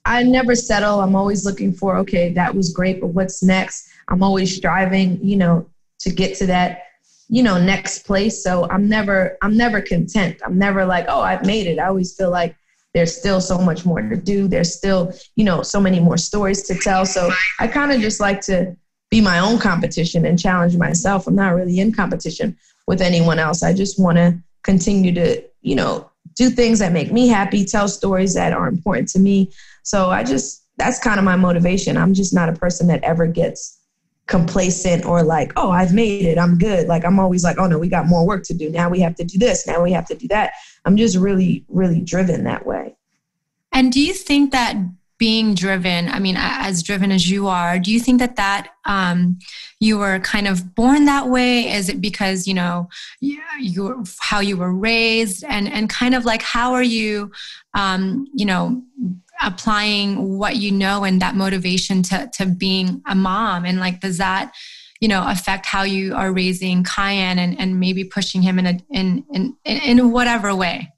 I 0.05 0.23
never 0.23 0.55
settle. 0.55 0.99
I'm 1.01 1.15
always 1.15 1.45
looking 1.45 1.73
for, 1.73 1.97
okay, 1.97 2.33
that 2.33 2.53
was 2.53 2.73
great, 2.73 2.99
but 2.99 3.07
what's 3.07 3.41
next? 3.41 3.89
I'm 4.09 4.21
always 4.21 4.55
striving, 4.55 5.19
you 5.23 5.37
know, 5.37 5.69
to 5.99 6.09
get 6.09 6.35
to 6.37 6.45
that, 6.47 6.83
you 7.29 7.41
know, 7.41 7.57
next 7.57 8.05
place. 8.05 8.43
So 8.43 8.69
I'm 8.69 8.89
never, 8.89 9.37
I'm 9.41 9.55
never 9.55 9.81
content. 9.81 10.41
I'm 10.45 10.57
never 10.57 10.85
like, 10.85 11.05
oh, 11.07 11.21
I've 11.21 11.45
made 11.45 11.67
it. 11.67 11.79
I 11.79 11.87
always 11.87 12.13
feel 12.15 12.29
like 12.29 12.55
there's 12.93 13.15
still 13.15 13.39
so 13.39 13.57
much 13.57 13.85
more 13.85 14.01
to 14.01 14.17
do. 14.17 14.47
There's 14.47 14.75
still, 14.75 15.13
you 15.35 15.45
know, 15.45 15.61
so 15.63 15.79
many 15.79 15.99
more 15.99 16.17
stories 16.17 16.63
to 16.63 16.75
tell. 16.75 17.05
So 17.05 17.29
I 17.59 17.67
kind 17.67 17.91
of 17.91 18.01
just 18.01 18.19
like 18.19 18.41
to 18.41 18.75
be 19.09 19.21
my 19.21 19.39
own 19.39 19.57
competition 19.57 20.25
and 20.25 20.37
challenge 20.37 20.75
myself. 20.75 21.27
I'm 21.27 21.35
not 21.35 21.55
really 21.55 21.79
in 21.79 21.91
competition 21.91 22.57
with 22.87 23.01
anyone 23.01 23.39
else. 23.39 23.63
I 23.63 23.73
just 23.73 23.99
want 23.99 24.17
to 24.17 24.37
continue 24.63 25.13
to, 25.13 25.43
you 25.61 25.75
know, 25.75 26.09
do 26.35 26.49
things 26.49 26.79
that 26.79 26.91
make 26.91 27.11
me 27.11 27.27
happy, 27.27 27.63
tell 27.63 27.87
stories 27.87 28.33
that 28.33 28.53
are 28.53 28.67
important 28.67 29.07
to 29.09 29.19
me. 29.19 29.51
So 29.83 30.09
I 30.09 30.23
just, 30.23 30.65
that's 30.77 30.99
kind 30.99 31.19
of 31.19 31.25
my 31.25 31.35
motivation. 31.35 31.97
I'm 31.97 32.13
just 32.13 32.33
not 32.33 32.49
a 32.49 32.53
person 32.53 32.87
that 32.87 33.03
ever 33.03 33.27
gets 33.27 33.79
complacent 34.27 35.05
or 35.05 35.23
like, 35.23 35.51
oh, 35.55 35.69
I've 35.69 35.93
made 35.93 36.25
it, 36.25 36.37
I'm 36.37 36.57
good. 36.57 36.87
Like, 36.87 37.05
I'm 37.05 37.19
always 37.19 37.43
like, 37.43 37.57
oh 37.59 37.67
no, 37.67 37.77
we 37.77 37.89
got 37.89 38.07
more 38.07 38.25
work 38.25 38.43
to 38.45 38.53
do. 38.53 38.69
Now 38.69 38.89
we 38.89 39.01
have 39.01 39.15
to 39.15 39.23
do 39.23 39.37
this, 39.37 39.67
now 39.67 39.83
we 39.83 39.91
have 39.91 40.07
to 40.07 40.15
do 40.15 40.27
that. 40.29 40.53
I'm 40.85 40.97
just 40.97 41.17
really, 41.17 41.65
really 41.67 42.01
driven 42.01 42.43
that 42.45 42.65
way. 42.65 42.95
And 43.71 43.91
do 43.91 44.01
you 44.01 44.13
think 44.13 44.51
that 44.51 44.75
being 45.19 45.53
driven 45.53 46.09
i 46.09 46.19
mean 46.19 46.35
as 46.37 46.83
driven 46.83 47.09
as 47.11 47.29
you 47.29 47.47
are 47.47 47.79
do 47.79 47.91
you 47.91 47.99
think 47.99 48.19
that 48.19 48.35
that 48.35 48.69
um, 48.85 49.39
you 49.79 49.97
were 49.97 50.19
kind 50.19 50.47
of 50.47 50.75
born 50.75 51.05
that 51.05 51.29
way 51.29 51.71
is 51.71 51.87
it 51.87 52.01
because 52.01 52.45
you 52.45 52.53
know 52.53 52.89
you 53.21 53.39
how 54.19 54.41
you 54.41 54.57
were 54.57 54.73
raised 54.73 55.43
and 55.45 55.71
and 55.71 55.89
kind 55.89 56.13
of 56.13 56.25
like 56.25 56.41
how 56.41 56.73
are 56.73 56.83
you 56.83 57.31
um, 57.73 58.27
you 58.33 58.45
know 58.45 58.83
applying 59.41 60.37
what 60.37 60.55
you 60.57 60.71
know 60.71 61.03
and 61.03 61.21
that 61.21 61.35
motivation 61.35 62.03
to 62.03 62.29
to 62.33 62.45
being 62.45 63.01
a 63.07 63.15
mom? 63.15 63.65
And 63.65 63.79
like 63.79 63.99
does 63.99 64.17
that 64.17 64.53
you 64.99 65.07
know 65.07 65.25
affect 65.27 65.65
how 65.65 65.83
you 65.83 66.15
are 66.15 66.31
raising 66.31 66.83
Kiyan 66.83 67.37
and, 67.37 67.59
and 67.59 67.79
maybe 67.79 68.03
pushing 68.03 68.41
him 68.41 68.59
in 68.59 68.65
a 68.65 68.79
in 68.89 69.25
in 69.31 69.55
in 69.65 70.11
whatever 70.11 70.55
way? 70.55 70.91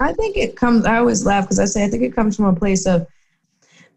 I 0.00 0.12
think 0.12 0.36
it 0.36 0.56
comes 0.56 0.84
I 0.84 0.98
always 0.98 1.24
laugh 1.24 1.44
because 1.44 1.58
I 1.58 1.64
say 1.64 1.84
I 1.84 1.88
think 1.88 2.02
it 2.02 2.14
comes 2.14 2.36
from 2.36 2.46
a 2.46 2.54
place 2.54 2.86
of 2.86 3.06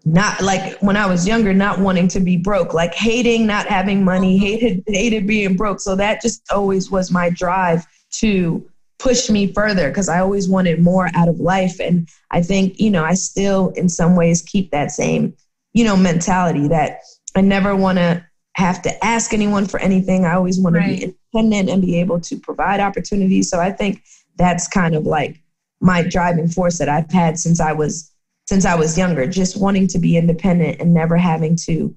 not 0.05 0.39
like 0.39 0.77
when 0.81 0.95
I 0.95 1.07
was 1.07 1.27
younger, 1.27 1.51
not 1.51 1.79
wanting 1.79 2.07
to 2.09 2.19
be 2.19 2.37
broke, 2.37 2.75
like 2.75 2.93
hating 2.93 3.47
not 3.47 3.65
having 3.65 4.03
money, 4.03 4.35
mm-hmm. 4.35 4.45
hated 4.45 4.83
hated 4.87 5.27
being 5.27 5.55
broke. 5.55 5.79
So 5.79 5.95
that 5.95 6.21
just 6.21 6.43
always 6.51 6.91
was 6.91 7.11
my 7.11 7.29
drive 7.31 7.85
to 8.19 8.63
push 9.05 9.29
me 9.29 9.53
further 9.53 9.89
because 9.89 10.09
I 10.09 10.19
always 10.19 10.49
wanted 10.49 10.81
more 10.81 11.11
out 11.13 11.27
of 11.27 11.39
life. 11.39 11.79
And 11.79 12.09
I 12.31 12.41
think, 12.41 12.79
you 12.79 12.89
know, 12.89 13.05
I 13.05 13.13
still 13.13 13.69
in 13.75 13.87
some 13.87 14.15
ways 14.15 14.41
keep 14.41 14.71
that 14.71 14.89
same, 14.89 15.35
you 15.73 15.83
know, 15.83 15.95
mentality 15.95 16.67
that 16.69 17.01
I 17.35 17.41
never 17.41 17.75
want 17.75 17.99
to 17.99 18.25
have 18.55 18.81
to 18.81 19.05
ask 19.05 19.31
anyone 19.31 19.67
for 19.67 19.79
anything. 19.79 20.25
I 20.25 20.33
always 20.33 20.59
want 20.59 20.75
right. 20.75 20.87
to 20.87 21.07
be 21.07 21.15
independent 21.35 21.69
and 21.69 21.83
be 21.83 21.99
able 21.99 22.19
to 22.21 22.39
provide 22.39 22.79
opportunities. 22.79 23.47
So 23.47 23.59
I 23.59 23.71
think 23.71 24.01
that's 24.37 24.67
kind 24.67 24.95
of 24.95 25.05
like 25.05 25.39
my 25.81 26.01
driving 26.01 26.47
force 26.47 26.79
that 26.79 26.89
I've 26.89 27.11
had 27.11 27.37
since 27.37 27.59
I 27.59 27.73
was 27.73 28.11
since 28.47 28.65
I 28.65 28.73
was 28.73 28.97
younger, 28.97 29.27
just 29.27 29.59
wanting 29.59 29.87
to 29.87 29.99
be 29.99 30.17
independent 30.17 30.79
and 30.79 30.93
never 30.93 31.17
having 31.17 31.55
to 31.67 31.95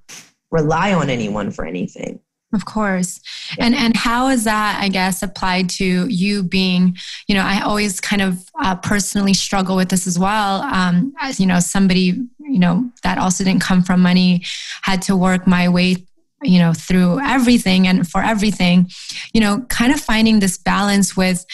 rely 0.51 0.93
on 0.93 1.09
anyone 1.09 1.51
for 1.51 1.65
anything. 1.65 2.21
Of 2.55 2.65
course. 2.65 3.21
And 3.59 3.75
and 3.75 3.95
how 3.95 4.29
is 4.29 4.45
that 4.45 4.79
I 4.81 4.89
guess 4.89 5.23
applied 5.23 5.69
to 5.71 6.07
you 6.09 6.43
being, 6.43 6.97
you 7.27 7.35
know, 7.35 7.43
I 7.43 7.61
always 7.61 8.01
kind 8.01 8.23
of 8.23 8.43
uh, 8.59 8.75
personally 8.77 9.35
struggle 9.35 9.77
with 9.77 9.91
this 9.91 10.07
as 10.07 10.19
well. 10.19 10.63
Um, 10.63 11.13
as 11.21 11.39
you 11.39 11.47
know, 11.47 11.61
somebody, 11.61 12.27
you 12.41 12.59
know, 12.59 12.91
that 13.03 13.19
also 13.19 13.45
didn't 13.45 13.61
come 13.61 13.83
from 13.83 14.01
money, 14.01 14.45
had 14.83 15.03
to 15.03 15.17
work 15.17 15.47
my 15.47 15.69
way 15.69 16.07
you 16.43 16.61
know 16.61 16.73
through 16.73 17.19
everything 17.19 17.89
and 17.89 18.09
for 18.09 18.23
everything 18.23 18.89
you 19.35 19.41
know 19.41 19.61
kind 19.71 19.93
of 19.93 19.99
finding 19.99 20.39
this 20.39 20.57
balance 20.57 21.17
with 21.17 21.45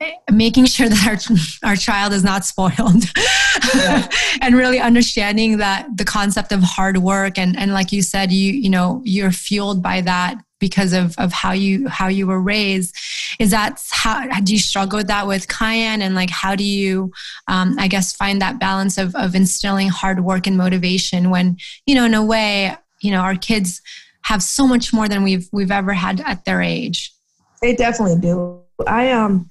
making 0.32 0.66
sure 0.66 0.88
that 0.88 1.06
our, 1.62 1.68
our 1.70 1.76
child 1.76 2.12
is 2.12 2.24
not 2.24 2.44
spoiled. 2.44 3.04
Yeah. 3.74 4.08
and 4.40 4.54
really 4.54 4.80
understanding 4.80 5.58
that 5.58 5.88
the 5.96 6.04
concept 6.04 6.52
of 6.52 6.62
hard 6.62 6.98
work 6.98 7.38
and, 7.38 7.58
and 7.58 7.72
like 7.72 7.92
you 7.92 8.02
said 8.02 8.32
you 8.32 8.52
you 8.52 8.70
know 8.70 9.02
you're 9.04 9.32
fueled 9.32 9.82
by 9.82 10.00
that 10.00 10.36
because 10.58 10.92
of, 10.92 11.14
of 11.18 11.32
how 11.32 11.52
you 11.52 11.88
how 11.88 12.08
you 12.08 12.26
were 12.26 12.40
raised. 12.40 12.94
Is 13.38 13.50
that 13.50 13.82
how 13.90 14.40
do 14.40 14.52
you 14.52 14.58
struggle 14.58 14.98
with 14.98 15.06
that 15.08 15.26
with 15.26 15.48
Kiyan 15.48 16.00
and 16.00 16.14
like 16.14 16.30
how 16.30 16.54
do 16.54 16.64
you 16.64 17.12
um, 17.48 17.76
i 17.78 17.88
guess 17.88 18.12
find 18.12 18.42
that 18.42 18.58
balance 18.58 18.98
of, 18.98 19.14
of 19.14 19.34
instilling 19.34 19.88
hard 19.88 20.24
work 20.24 20.46
and 20.46 20.56
motivation 20.56 21.30
when 21.30 21.56
you 21.86 21.94
know 21.94 22.04
in 22.04 22.14
a 22.14 22.24
way 22.24 22.76
you 23.00 23.10
know 23.10 23.20
our 23.20 23.36
kids 23.36 23.80
have 24.22 24.42
so 24.42 24.66
much 24.66 24.92
more 24.92 25.08
than 25.08 25.22
we've 25.22 25.48
we've 25.52 25.70
ever 25.70 25.92
had 25.92 26.20
at 26.20 26.44
their 26.44 26.60
age? 26.60 27.12
They 27.62 27.74
definitely 27.74 28.20
do. 28.20 28.62
I 28.86 29.12
um 29.12 29.50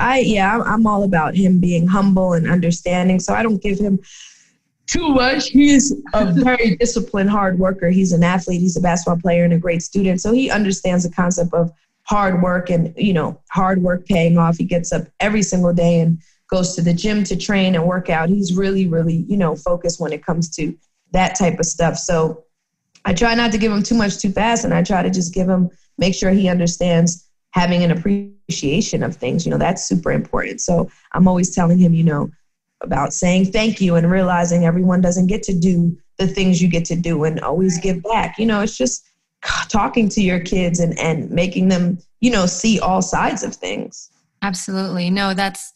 I 0.00 0.18
yeah, 0.18 0.60
I'm 0.60 0.86
all 0.86 1.04
about 1.04 1.34
him 1.34 1.60
being 1.60 1.86
humble 1.86 2.32
and 2.32 2.50
understanding. 2.50 3.20
So 3.20 3.34
I 3.34 3.42
don't 3.42 3.62
give 3.62 3.78
him 3.78 4.00
too 4.86 5.10
much. 5.10 5.50
He's 5.50 5.94
a 6.14 6.32
very 6.32 6.76
disciplined, 6.80 7.30
hard 7.30 7.58
worker. 7.58 7.90
He's 7.90 8.12
an 8.12 8.24
athlete. 8.24 8.60
He's 8.60 8.76
a 8.76 8.80
basketball 8.80 9.20
player 9.20 9.44
and 9.44 9.52
a 9.52 9.58
great 9.58 9.82
student. 9.82 10.20
So 10.20 10.32
he 10.32 10.50
understands 10.50 11.04
the 11.04 11.14
concept 11.14 11.54
of 11.54 11.70
hard 12.04 12.42
work 12.42 12.70
and 12.70 12.92
you 12.96 13.12
know 13.12 13.40
hard 13.50 13.82
work 13.82 14.06
paying 14.06 14.36
off. 14.36 14.56
He 14.56 14.64
gets 14.64 14.92
up 14.92 15.06
every 15.20 15.42
single 15.42 15.72
day 15.72 16.00
and 16.00 16.18
goes 16.48 16.74
to 16.74 16.82
the 16.82 16.92
gym 16.92 17.22
to 17.24 17.36
train 17.36 17.74
and 17.76 17.86
work 17.86 18.10
out. 18.10 18.28
He's 18.28 18.56
really, 18.56 18.88
really 18.88 19.24
you 19.28 19.36
know 19.36 19.54
focused 19.54 20.00
when 20.00 20.12
it 20.12 20.24
comes 20.24 20.48
to 20.56 20.76
that 21.12 21.36
type 21.36 21.58
of 21.58 21.66
stuff. 21.66 21.96
So 21.96 22.44
I 23.04 23.14
try 23.14 23.34
not 23.34 23.52
to 23.52 23.58
give 23.58 23.72
him 23.72 23.82
too 23.82 23.94
much 23.94 24.18
too 24.18 24.32
fast, 24.32 24.64
and 24.64 24.74
I 24.74 24.82
try 24.82 25.02
to 25.02 25.10
just 25.10 25.32
give 25.32 25.48
him 25.48 25.70
make 25.98 26.14
sure 26.14 26.30
he 26.30 26.48
understands 26.48 27.29
having 27.52 27.82
an 27.82 27.90
appreciation 27.90 29.02
of 29.02 29.16
things. 29.16 29.44
You 29.44 29.50
know, 29.50 29.58
that's 29.58 29.86
super 29.86 30.12
important. 30.12 30.60
So 30.60 30.90
I'm 31.12 31.26
always 31.26 31.54
telling 31.54 31.78
him, 31.78 31.94
you 31.94 32.04
know, 32.04 32.30
about 32.82 33.12
saying 33.12 33.52
thank 33.52 33.80
you 33.80 33.96
and 33.96 34.10
realizing 34.10 34.64
everyone 34.64 35.00
doesn't 35.00 35.26
get 35.26 35.42
to 35.44 35.58
do 35.58 35.96
the 36.18 36.26
things 36.26 36.62
you 36.62 36.68
get 36.68 36.84
to 36.86 36.96
do 36.96 37.24
and 37.24 37.40
always 37.40 37.78
give 37.78 38.02
back. 38.02 38.38
You 38.38 38.46
know, 38.46 38.60
it's 38.60 38.76
just 38.76 39.04
talking 39.68 40.08
to 40.10 40.22
your 40.22 40.40
kids 40.40 40.80
and, 40.80 40.98
and 40.98 41.30
making 41.30 41.68
them, 41.68 41.98
you 42.20 42.30
know, 42.30 42.46
see 42.46 42.78
all 42.78 43.02
sides 43.02 43.42
of 43.42 43.54
things. 43.54 44.10
Absolutely. 44.42 45.10
No, 45.10 45.34
that's 45.34 45.72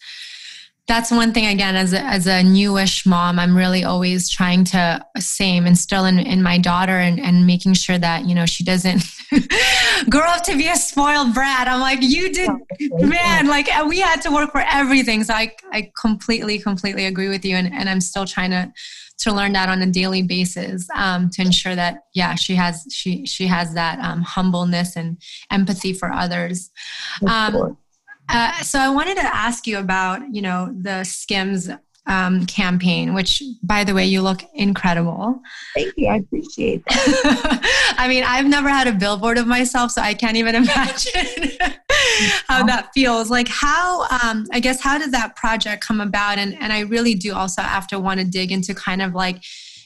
that's 0.86 1.10
one 1.10 1.32
thing 1.32 1.46
again 1.46 1.76
as 1.76 1.92
a, 1.92 2.00
as 2.00 2.26
a 2.26 2.42
newish 2.42 3.06
mom 3.06 3.38
i'm 3.38 3.56
really 3.56 3.84
always 3.84 4.28
trying 4.28 4.64
to 4.64 5.04
same 5.18 5.66
instill 5.66 6.04
in, 6.04 6.18
in 6.18 6.42
my 6.42 6.58
daughter 6.58 6.98
and, 6.98 7.18
and 7.18 7.46
making 7.46 7.74
sure 7.74 7.98
that 7.98 8.24
you 8.26 8.34
know 8.34 8.46
she 8.46 8.64
doesn't 8.64 9.02
grow 10.10 10.22
up 10.22 10.42
to 10.44 10.56
be 10.56 10.68
a 10.68 10.76
spoiled 10.76 11.34
brat. 11.34 11.66
I'm 11.66 11.80
like 11.80 12.00
you 12.02 12.32
did 12.32 12.50
man 12.98 13.46
like 13.46 13.68
we 13.88 14.00
had 14.00 14.20
to 14.22 14.30
work 14.30 14.52
for 14.52 14.60
everything. 14.60 15.24
So 15.24 15.34
i, 15.34 15.52
I 15.72 15.90
completely 15.98 16.58
completely 16.58 17.06
agree 17.06 17.28
with 17.28 17.44
you 17.44 17.56
and, 17.56 17.72
and 17.72 17.88
i'm 17.88 18.00
still 18.00 18.24
trying 18.24 18.50
to 18.50 18.72
to 19.16 19.32
learn 19.32 19.52
that 19.52 19.68
on 19.68 19.80
a 19.80 19.86
daily 19.86 20.22
basis 20.22 20.88
um, 20.94 21.30
to 21.30 21.42
ensure 21.42 21.76
that 21.76 22.04
yeah 22.14 22.34
she 22.34 22.54
has 22.54 22.86
she 22.90 23.24
she 23.26 23.46
has 23.46 23.72
that 23.74 23.98
um, 24.00 24.22
humbleness 24.22 24.96
and 24.96 25.22
empathy 25.50 25.92
for 25.92 26.12
others. 26.12 26.70
Um, 27.26 27.78
uh, 28.28 28.52
so 28.62 28.78
I 28.78 28.88
wanted 28.88 29.16
to 29.16 29.34
ask 29.34 29.66
you 29.66 29.78
about, 29.78 30.22
you 30.34 30.42
know, 30.42 30.74
the 30.80 31.04
Skims 31.04 31.70
um, 32.06 32.44
campaign, 32.46 33.14
which, 33.14 33.42
by 33.62 33.84
the 33.84 33.94
way, 33.94 34.04
you 34.04 34.20
look 34.20 34.42
incredible. 34.54 35.40
Thank 35.74 35.94
you. 35.96 36.08
I 36.08 36.16
appreciate 36.16 36.84
that. 36.86 37.94
I 37.98 38.08
mean, 38.08 38.24
I've 38.24 38.46
never 38.46 38.68
had 38.68 38.86
a 38.86 38.92
billboard 38.92 39.38
of 39.38 39.46
myself, 39.46 39.90
so 39.90 40.02
I 40.02 40.14
can't 40.14 40.36
even 40.36 40.54
imagine 40.54 41.50
how 42.46 42.64
that 42.66 42.90
feels. 42.94 43.30
Like, 43.30 43.48
how, 43.48 44.02
um, 44.22 44.46
I 44.52 44.60
guess, 44.60 44.80
how 44.80 44.98
did 44.98 45.12
that 45.12 45.36
project 45.36 45.86
come 45.86 46.00
about? 46.00 46.38
And, 46.38 46.54
and 46.60 46.72
I 46.72 46.80
really 46.80 47.14
do 47.14 47.34
also 47.34 47.62
after, 47.62 47.98
want 47.98 48.20
to 48.20 48.26
dig 48.26 48.52
into 48.52 48.74
kind 48.74 49.00
of 49.00 49.14
like, 49.14 49.42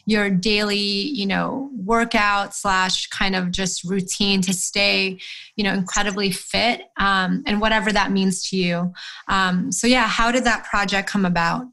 your 0.09 0.31
daily 0.31 0.79
you 0.79 1.27
know 1.27 1.71
workout 1.85 2.55
slash 2.55 3.09
kind 3.09 3.37
of 3.37 3.51
just 3.51 3.85
routine 3.85 4.41
to 4.41 4.55
stay 4.55 5.19
you 5.55 5.63
know 5.63 5.75
incredibly 5.75 6.31
fit 6.31 6.83
um, 6.97 7.43
and 7.47 7.61
whatever 7.61 7.93
that 7.93 8.11
means 8.11 8.49
to 8.49 8.57
you. 8.57 8.93
Um, 9.29 9.71
so 9.71 9.87
yeah 9.87 10.07
how 10.09 10.33
did 10.33 10.45
that 10.45 10.65
project 10.65 11.11
come 11.11 11.27
about? 11.27 11.67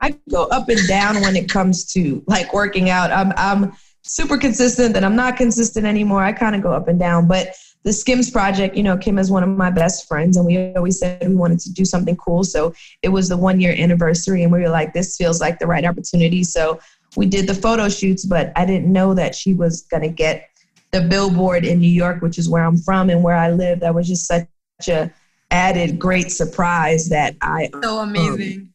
I 0.00 0.16
go 0.30 0.44
up 0.44 0.70
and 0.70 0.88
down 0.88 1.20
when 1.20 1.36
it 1.36 1.50
comes 1.50 1.84
to 1.92 2.24
like 2.26 2.54
working 2.54 2.88
out. 2.88 3.12
I'm, 3.12 3.34
I'm 3.36 3.72
super 4.00 4.38
consistent 4.38 4.96
and 4.96 5.04
i'm 5.04 5.14
not 5.14 5.36
consistent 5.36 5.84
anymore. 5.84 6.24
I 6.24 6.32
kind 6.32 6.56
of 6.56 6.62
go 6.62 6.72
up 6.72 6.88
and 6.88 6.98
down 6.98 7.28
but 7.28 7.54
the 7.82 7.92
skims 7.92 8.30
project 8.30 8.74
you 8.76 8.82
know 8.82 8.96
kim 8.96 9.18
is 9.18 9.30
one 9.30 9.42
of 9.42 9.50
my 9.50 9.70
best 9.70 10.08
friends 10.08 10.38
and 10.38 10.46
we 10.46 10.72
always 10.74 10.98
said 10.98 11.26
we 11.28 11.34
wanted 11.34 11.60
to 11.60 11.72
do 11.72 11.84
something 11.84 12.16
cool. 12.16 12.42
So 12.42 12.72
it 13.02 13.10
was 13.10 13.28
the 13.28 13.36
one 13.36 13.60
year 13.60 13.74
anniversary 13.76 14.44
and 14.44 14.50
we 14.50 14.60
were 14.60 14.70
like 14.70 14.94
this 14.94 15.18
feels 15.18 15.42
like 15.42 15.58
the 15.58 15.66
right 15.66 15.84
opportunity. 15.84 16.42
So 16.42 16.80
we 17.16 17.26
did 17.26 17.46
the 17.46 17.54
photo 17.54 17.88
shoots, 17.88 18.24
but 18.24 18.52
I 18.56 18.64
didn't 18.64 18.92
know 18.92 19.14
that 19.14 19.34
she 19.34 19.54
was 19.54 19.82
going 19.82 20.02
to 20.02 20.08
get 20.08 20.48
the 20.92 21.00
billboard 21.00 21.64
in 21.64 21.80
New 21.80 21.88
York, 21.88 22.22
which 22.22 22.38
is 22.38 22.48
where 22.48 22.64
I'm 22.64 22.76
from 22.76 23.10
and 23.10 23.22
where 23.22 23.36
I 23.36 23.50
live. 23.50 23.80
That 23.80 23.94
was 23.94 24.08
just 24.08 24.26
such 24.26 24.48
a 24.88 25.12
added 25.50 25.98
great 25.98 26.30
surprise 26.30 27.08
that 27.08 27.34
I 27.42 27.68
so 27.82 27.98
um, 27.98 28.10
amazing 28.10 28.60
um, 28.60 28.74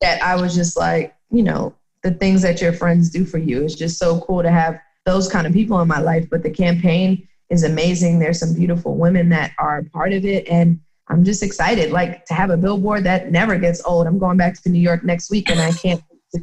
that 0.00 0.22
I 0.22 0.36
was 0.36 0.54
just 0.54 0.76
like, 0.76 1.14
you 1.30 1.42
know, 1.42 1.74
the 2.02 2.12
things 2.12 2.42
that 2.42 2.60
your 2.60 2.72
friends 2.72 3.10
do 3.10 3.24
for 3.24 3.38
you. 3.38 3.62
It's 3.62 3.74
just 3.74 3.98
so 3.98 4.20
cool 4.20 4.42
to 4.42 4.50
have 4.50 4.78
those 5.04 5.28
kind 5.28 5.46
of 5.46 5.52
people 5.52 5.80
in 5.80 5.88
my 5.88 6.00
life. 6.00 6.28
But 6.30 6.42
the 6.42 6.50
campaign 6.50 7.26
is 7.50 7.62
amazing. 7.62 8.18
There's 8.18 8.40
some 8.40 8.54
beautiful 8.54 8.96
women 8.96 9.28
that 9.30 9.52
are 9.58 9.82
part 9.92 10.12
of 10.12 10.24
it, 10.24 10.48
and 10.48 10.80
I'm 11.08 11.24
just 11.24 11.42
excited, 11.42 11.92
like 11.92 12.24
to 12.26 12.34
have 12.34 12.50
a 12.50 12.56
billboard 12.56 13.04
that 13.04 13.30
never 13.30 13.56
gets 13.56 13.84
old. 13.84 14.06
I'm 14.06 14.18
going 14.18 14.36
back 14.36 14.60
to 14.62 14.68
New 14.68 14.80
York 14.80 15.04
next 15.04 15.30
week, 15.30 15.48
and 15.50 15.60
I 15.60 15.72
can't 15.72 16.02
to, 16.34 16.40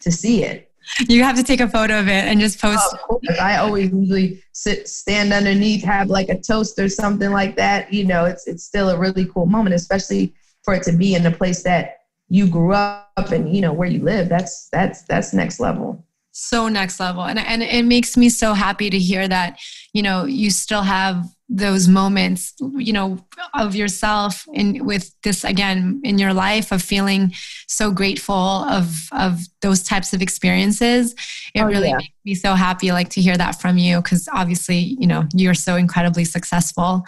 to 0.00 0.12
see 0.12 0.44
it 0.44 0.70
you 1.08 1.22
have 1.22 1.36
to 1.36 1.42
take 1.42 1.60
a 1.60 1.68
photo 1.68 2.00
of 2.00 2.08
it 2.08 2.24
and 2.24 2.40
just 2.40 2.60
post. 2.60 2.96
Oh, 3.10 3.20
I 3.40 3.56
always 3.58 3.90
usually 3.90 4.42
sit, 4.52 4.88
stand 4.88 5.32
underneath, 5.32 5.82
have 5.84 6.08
like 6.08 6.28
a 6.28 6.40
toast 6.40 6.78
or 6.78 6.88
something 6.88 7.30
like 7.30 7.56
that. 7.56 7.92
You 7.92 8.06
know, 8.06 8.24
it's 8.24 8.46
it's 8.46 8.64
still 8.64 8.90
a 8.90 8.98
really 8.98 9.26
cool 9.26 9.46
moment, 9.46 9.74
especially 9.74 10.34
for 10.62 10.74
it 10.74 10.82
to 10.84 10.92
be 10.92 11.14
in 11.14 11.26
a 11.26 11.30
place 11.30 11.62
that 11.64 11.98
you 12.28 12.48
grew 12.48 12.72
up 12.72 13.30
and 13.30 13.54
you 13.54 13.60
know 13.60 13.72
where 13.72 13.88
you 13.88 14.02
live. 14.02 14.28
That's 14.28 14.68
that's 14.70 15.02
that's 15.02 15.32
next 15.34 15.60
level. 15.60 16.04
So 16.32 16.68
next 16.68 16.98
level, 16.98 17.24
and 17.24 17.38
and 17.38 17.62
it 17.62 17.84
makes 17.84 18.16
me 18.16 18.28
so 18.28 18.54
happy 18.54 18.90
to 18.90 18.98
hear 18.98 19.28
that 19.28 19.58
you 19.92 20.02
know 20.02 20.24
you 20.24 20.50
still 20.50 20.82
have 20.82 21.24
those 21.48 21.88
moments 21.88 22.54
you 22.76 22.92
know 22.92 23.18
of 23.52 23.74
yourself 23.74 24.46
in 24.54 24.84
with 24.86 25.14
this 25.22 25.44
again 25.44 26.00
in 26.02 26.18
your 26.18 26.32
life 26.32 26.72
of 26.72 26.82
feeling 26.82 27.32
so 27.68 27.90
grateful 27.90 28.34
of 28.34 29.08
of 29.12 29.40
those 29.60 29.82
types 29.82 30.14
of 30.14 30.22
experiences 30.22 31.14
it 31.54 31.60
oh, 31.60 31.66
really 31.66 31.88
yeah. 31.88 31.96
makes 31.96 32.14
me 32.24 32.34
so 32.34 32.54
happy 32.54 32.90
like 32.90 33.10
to 33.10 33.20
hear 33.20 33.36
that 33.36 33.60
from 33.60 33.78
you 33.78 34.00
because 34.00 34.28
obviously 34.32 34.96
you 34.98 35.06
know 35.06 35.24
you're 35.34 35.54
so 35.54 35.76
incredibly 35.76 36.24
successful. 36.24 37.04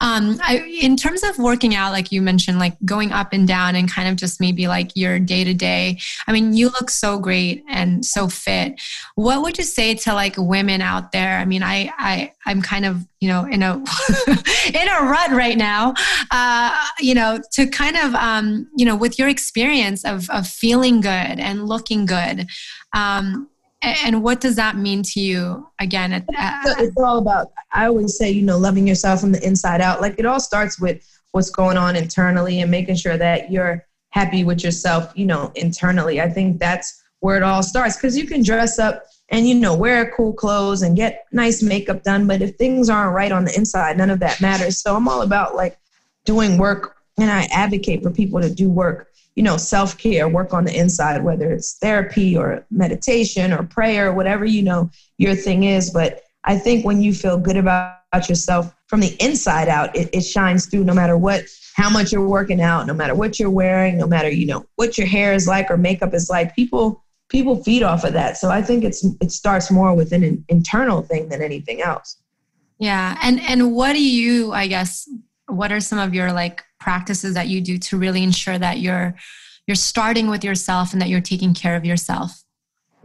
Um 0.00 0.38
I, 0.42 0.58
in 0.80 0.96
terms 0.96 1.22
of 1.22 1.38
working 1.38 1.74
out 1.74 1.92
like 1.92 2.12
you 2.12 2.22
mentioned 2.22 2.58
like 2.58 2.76
going 2.84 3.12
up 3.12 3.32
and 3.32 3.46
down 3.46 3.76
and 3.76 3.90
kind 3.90 4.08
of 4.08 4.16
just 4.16 4.40
maybe 4.40 4.68
like 4.68 4.92
your 4.94 5.18
day 5.18 5.44
to 5.44 5.54
day 5.54 5.98
i 6.26 6.32
mean 6.32 6.52
you 6.52 6.68
look 6.68 6.90
so 6.90 7.18
great 7.18 7.64
and 7.68 8.04
so 8.04 8.28
fit. 8.28 8.80
What 9.16 9.42
would 9.42 9.58
you 9.58 9.64
say 9.64 9.94
to 9.94 10.14
like 10.14 10.34
women 10.38 10.80
out 10.80 11.12
there? 11.12 11.38
I 11.38 11.44
mean 11.44 11.62
i 11.62 11.92
i 11.98 12.32
i'm 12.46 12.62
kind 12.62 12.86
of 12.86 13.06
you 13.20 13.28
know 13.28 13.44
in 13.44 13.62
a 13.62 13.79
in 14.74 14.88
a 14.88 15.02
rut 15.02 15.30
right 15.30 15.58
now 15.58 15.94
uh, 16.30 16.76
you 16.98 17.14
know 17.14 17.38
to 17.52 17.66
kind 17.66 17.96
of 17.96 18.14
um, 18.14 18.68
you 18.76 18.84
know 18.84 18.96
with 18.96 19.18
your 19.18 19.28
experience 19.28 20.04
of 20.04 20.28
of 20.30 20.46
feeling 20.46 21.00
good 21.00 21.10
and 21.10 21.66
looking 21.66 22.06
good 22.06 22.46
um, 22.92 23.48
and 23.82 24.22
what 24.22 24.40
does 24.40 24.56
that 24.56 24.76
mean 24.76 25.02
to 25.02 25.20
you 25.20 25.66
again 25.80 26.12
at, 26.12 26.24
it's 26.78 26.96
all 26.98 27.18
about 27.18 27.50
i 27.72 27.86
always 27.86 28.16
say 28.16 28.30
you 28.30 28.42
know 28.42 28.58
loving 28.58 28.86
yourself 28.86 29.20
from 29.20 29.32
the 29.32 29.46
inside 29.46 29.80
out. 29.80 30.00
Like 30.00 30.18
it 30.18 30.26
all 30.26 30.40
starts 30.40 30.80
with 30.80 31.06
what's 31.32 31.50
going 31.50 31.76
on 31.76 31.96
internally 31.96 32.60
and 32.60 32.70
making 32.70 32.96
sure 32.96 33.16
that 33.16 33.50
you're 33.50 33.86
happy 34.10 34.44
with 34.44 34.64
yourself 34.64 35.12
you 35.14 35.26
know 35.26 35.52
internally. 35.54 36.20
I 36.20 36.28
think 36.28 36.58
that's 36.58 37.02
where 37.20 37.36
it 37.36 37.42
all 37.42 37.62
starts 37.62 37.96
because 37.96 38.16
you 38.16 38.26
can 38.26 38.42
dress 38.42 38.78
up 38.78 39.04
and 39.30 39.48
you 39.48 39.54
know 39.54 39.74
wear 39.74 40.12
cool 40.16 40.32
clothes 40.32 40.82
and 40.82 40.96
get 40.96 41.26
nice 41.32 41.62
makeup 41.62 42.02
done 42.02 42.26
but 42.26 42.42
if 42.42 42.56
things 42.56 42.90
aren't 42.90 43.14
right 43.14 43.32
on 43.32 43.44
the 43.44 43.56
inside 43.56 43.96
none 43.96 44.10
of 44.10 44.20
that 44.20 44.40
matters. 44.40 44.80
So 44.82 44.96
i'm 44.96 45.08
all 45.08 45.22
about 45.22 45.54
like 45.54 45.78
doing 46.24 46.58
work 46.58 46.96
and 47.18 47.30
i 47.30 47.44
advocate 47.52 48.02
for 48.02 48.10
people 48.10 48.40
to 48.40 48.50
do 48.50 48.68
work 48.68 49.08
you 49.36 49.42
know 49.42 49.56
self-care 49.56 50.28
work 50.28 50.52
on 50.52 50.64
the 50.64 50.76
inside 50.76 51.22
whether 51.22 51.52
it's 51.52 51.78
therapy 51.78 52.36
or 52.36 52.64
meditation 52.70 53.52
or 53.52 53.62
prayer 53.62 54.12
whatever 54.12 54.44
you 54.44 54.62
know 54.62 54.90
your 55.18 55.34
thing 55.34 55.64
is. 55.64 55.90
But 55.90 56.22
i 56.44 56.58
think 56.58 56.84
when 56.84 57.00
you 57.00 57.14
feel 57.14 57.38
good 57.38 57.56
about 57.56 57.96
yourself 58.28 58.74
from 58.86 59.00
the 59.00 59.16
inside 59.22 59.68
out 59.68 59.94
it, 59.94 60.10
it 60.12 60.22
shines 60.22 60.66
through 60.66 60.84
no 60.84 60.94
matter 60.94 61.16
what 61.16 61.44
how 61.74 61.88
much 61.88 62.12
you're 62.12 62.26
working 62.26 62.60
out 62.60 62.86
no 62.86 62.94
matter 62.94 63.14
what 63.14 63.38
you're 63.38 63.50
wearing 63.50 63.96
no 63.96 64.06
matter 64.06 64.28
you 64.28 64.46
know 64.46 64.66
what 64.76 64.98
your 64.98 65.06
hair 65.06 65.32
is 65.32 65.46
like 65.46 65.70
or 65.70 65.76
makeup 65.76 66.12
is 66.12 66.28
like. 66.28 66.54
People 66.56 67.04
people 67.30 67.62
feed 67.62 67.82
off 67.82 68.04
of 68.04 68.12
that. 68.12 68.36
So 68.36 68.50
I 68.50 68.60
think 68.60 68.84
it's 68.84 69.04
it 69.20 69.32
starts 69.32 69.70
more 69.70 69.94
with 69.94 70.12
an 70.12 70.44
internal 70.48 71.00
thing 71.02 71.28
than 71.28 71.40
anything 71.40 71.80
else. 71.80 72.18
Yeah. 72.78 73.16
And 73.22 73.40
and 73.40 73.74
what 73.74 73.94
do 73.94 74.04
you, 74.04 74.52
I 74.52 74.66
guess, 74.66 75.08
what 75.46 75.72
are 75.72 75.80
some 75.80 75.98
of 75.98 76.12
your 76.14 76.32
like 76.32 76.62
practices 76.78 77.34
that 77.34 77.48
you 77.48 77.60
do 77.60 77.78
to 77.78 77.96
really 77.96 78.22
ensure 78.22 78.58
that 78.58 78.80
you're 78.80 79.14
you're 79.66 79.74
starting 79.76 80.28
with 80.28 80.44
yourself 80.44 80.92
and 80.92 81.00
that 81.00 81.08
you're 81.08 81.20
taking 81.20 81.54
care 81.54 81.76
of 81.76 81.84
yourself? 81.84 82.42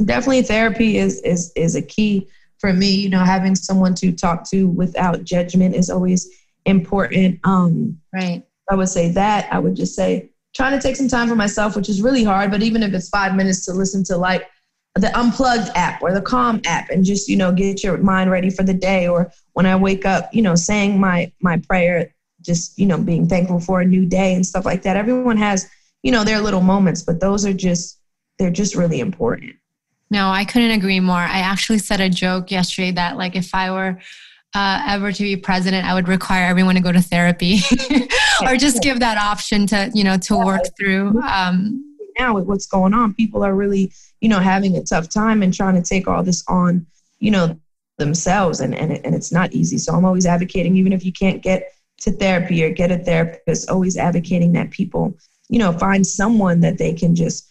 Definitely 0.04 0.42
therapy 0.42 0.98
is 0.98 1.22
is 1.22 1.52
is 1.56 1.76
a 1.76 1.82
key 1.82 2.28
for 2.58 2.74
me. 2.74 2.94
You 2.96 3.10
know, 3.10 3.24
having 3.24 3.56
someone 3.56 3.94
to 3.96 4.12
talk 4.12 4.50
to 4.50 4.68
without 4.68 5.24
judgment 5.24 5.76
is 5.76 5.90
always 5.90 6.28
important. 6.66 7.40
Um 7.44 8.00
right. 8.14 8.44
I 8.72 8.76
would 8.76 8.90
say 8.90 9.12
that. 9.12 9.48
I 9.54 9.60
would 9.60 9.76
just 9.76 9.94
say 9.96 10.32
trying 10.56 10.78
to 10.78 10.82
take 10.82 10.96
some 10.96 11.08
time 11.08 11.28
for 11.28 11.36
myself, 11.36 11.76
which 11.76 11.90
is 11.90 12.02
really 12.02 12.24
hard. 12.24 12.50
But 12.50 12.64
even 12.64 12.82
if 12.82 12.94
it's 12.94 13.10
five 13.10 13.36
minutes 13.36 13.66
to 13.66 13.74
listen 13.74 14.04
to 14.06 14.18
like 14.18 14.50
the 14.96 15.18
unplugged 15.18 15.70
app 15.76 16.02
or 16.02 16.14
the 16.14 16.22
calm 16.22 16.62
app 16.66 16.90
and 16.90 17.04
just 17.04 17.28
you 17.28 17.36
know 17.36 17.52
get 17.52 17.84
your 17.84 17.98
mind 17.98 18.32
ready 18.32 18.50
for 18.50 18.64
the 18.64 18.74
day 18.74 19.08
or 19.08 19.30
when 19.54 19.66
i 19.66 19.76
wake 19.76 20.06
up 20.06 20.34
you 20.34 20.42
know 20.42 20.56
saying 20.56 20.98
my 21.00 21.32
my 21.42 21.58
prayer 21.58 22.14
just 22.42 22.78
you 22.80 22.86
know 22.86 22.98
being 22.98 23.28
thankful 23.28 23.60
for 23.60 23.82
a 23.82 23.86
new 23.86 24.06
day 24.06 24.34
and 24.34 24.46
stuff 24.46 24.66
like 24.66 24.82
that 24.84 24.96
everyone 24.96 25.38
has 25.38 25.70
you 26.02 26.12
know 26.12 26.24
their 26.24 26.40
little 26.40 26.62
moments 26.62 27.04
but 27.04 27.20
those 27.20 27.46
are 27.46 27.54
just 27.54 28.00
they're 28.40 28.50
just 28.50 28.74
really 28.74 29.02
important 29.02 29.54
no 30.10 30.30
i 30.30 30.46
couldn't 30.46 30.72
agree 30.72 31.02
more 31.02 31.16
i 31.16 31.40
actually 31.40 31.80
said 31.80 32.00
a 32.00 32.10
joke 32.10 32.50
yesterday 32.50 32.92
that 32.92 33.18
like 33.18 33.36
if 33.36 33.54
i 33.54 33.70
were 33.70 34.00
uh, 34.56 34.82
ever 34.88 35.12
to 35.12 35.24
be 35.24 35.36
president, 35.36 35.86
I 35.86 35.94
would 35.94 36.08
require 36.08 36.48
everyone 36.48 36.76
to 36.76 36.82
go 36.82 36.92
to 36.92 37.02
therapy 37.02 37.60
or 38.42 38.56
just 38.56 38.82
give 38.82 39.02
that 39.02 39.18
option 39.18 39.68
to, 39.68 39.92
you 39.94 40.04
know, 40.04 40.18
to 40.18 40.38
work 40.38 40.62
through. 40.80 41.22
Um, 41.22 41.96
now 42.18 42.34
with 42.34 42.46
what's 42.46 42.66
going 42.66 42.94
on, 42.94 43.14
people 43.14 43.44
are 43.44 43.54
really, 43.54 43.92
you 44.22 44.30
know, 44.30 44.40
having 44.40 44.78
a 44.78 44.84
tough 44.84 45.10
time 45.10 45.44
and 45.44 45.54
trying 45.54 45.76
to 45.76 45.82
take 45.82 46.08
all 46.08 46.24
this 46.24 46.44
on, 46.48 46.86
you 47.20 47.32
know, 47.32 47.60
themselves. 47.98 48.62
And, 48.62 48.74
and, 48.74 48.94
and 49.06 49.14
it's 49.14 49.32
not 49.32 49.54
easy. 49.54 49.78
So 49.78 49.94
I'm 49.94 50.06
always 50.06 50.26
advocating, 50.26 50.78
even 50.78 50.94
if 50.94 51.04
you 51.04 51.12
can't 51.12 51.44
get 51.44 51.74
to 52.00 52.12
therapy 52.12 52.64
or 52.64 52.70
get 52.70 52.92
a 52.92 52.98
therapist, 52.98 53.70
always 53.70 53.98
advocating 53.98 54.54
that 54.54 54.72
people, 54.72 55.18
you 55.50 55.60
know, 55.60 55.74
find 55.74 56.08
someone 56.08 56.62
that 56.62 56.78
they 56.78 56.94
can 56.94 57.14
just 57.14 57.50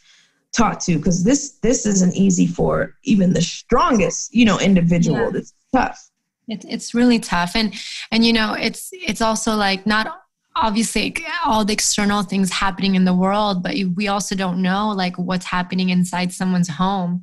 talk 0.55 0.79
to 0.79 0.97
because 0.97 1.25
this 1.25 1.59
this 1.63 1.85
isn't 1.85 2.15
easy 2.15 2.47
for 2.47 2.95
even 3.03 3.33
the 3.33 3.43
strongest 3.43 4.33
you 4.33 4.45
know 4.45 4.57
individual 4.61 5.19
yeah. 5.19 5.39
it's 5.39 5.53
tough 5.75 6.11
it, 6.49 6.65
it's 6.69 6.95
really 6.95 7.19
tough. 7.19 7.53
And 7.55 7.75
and 8.11 8.25
you 8.25 8.33
know 8.33 8.55
it's 8.55 8.91
it's 8.93 9.21
also 9.21 9.55
like 9.55 9.87
not 9.87 10.21
obviously 10.57 11.17
all 11.45 11.65
the 11.65 11.73
external 11.73 12.23
things 12.23 12.49
happening 12.49 12.95
in 12.95 13.05
the 13.05 13.13
world 13.13 13.61
but 13.61 13.75
we 13.97 14.07
also 14.07 14.37
don't 14.37 14.63
know 14.63 14.91
like 14.91 15.17
what's 15.17 15.47
happening 15.47 15.89
inside 15.89 16.33
someone's 16.33 16.69
home 16.69 17.21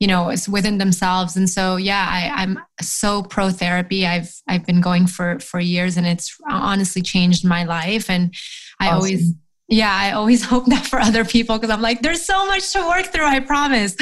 you 0.00 0.06
know 0.06 0.30
it's 0.30 0.48
within 0.48 0.78
themselves. 0.78 1.36
And 1.36 1.48
so 1.48 1.76
yeah 1.76 2.06
I, 2.08 2.42
i'm 2.42 2.58
so 2.80 3.22
pro 3.22 3.50
therapy. 3.50 4.06
I've 4.06 4.34
i've 4.48 4.66
been 4.66 4.80
going 4.80 5.06
for 5.06 5.38
for 5.38 5.60
years 5.60 5.96
and 5.96 6.06
it's 6.06 6.34
honestly 6.48 7.02
changed 7.02 7.44
my 7.44 7.64
life. 7.64 8.10
And 8.10 8.34
i 8.80 8.86
awesome. 8.86 8.96
always 8.96 9.34
yeah 9.70 9.94
i 9.94 10.12
always 10.12 10.44
hope 10.52 10.66
that 10.66 10.86
for 10.86 11.00
other 11.00 11.24
people 11.24 11.56
because 11.56 11.70
i'm 11.70 11.82
like 11.82 12.02
there's 12.02 12.24
so 12.24 12.46
much 12.46 12.72
to 12.72 12.80
work 12.86 13.06
through 13.06 13.24
i 13.24 13.40
promise. 13.40 13.96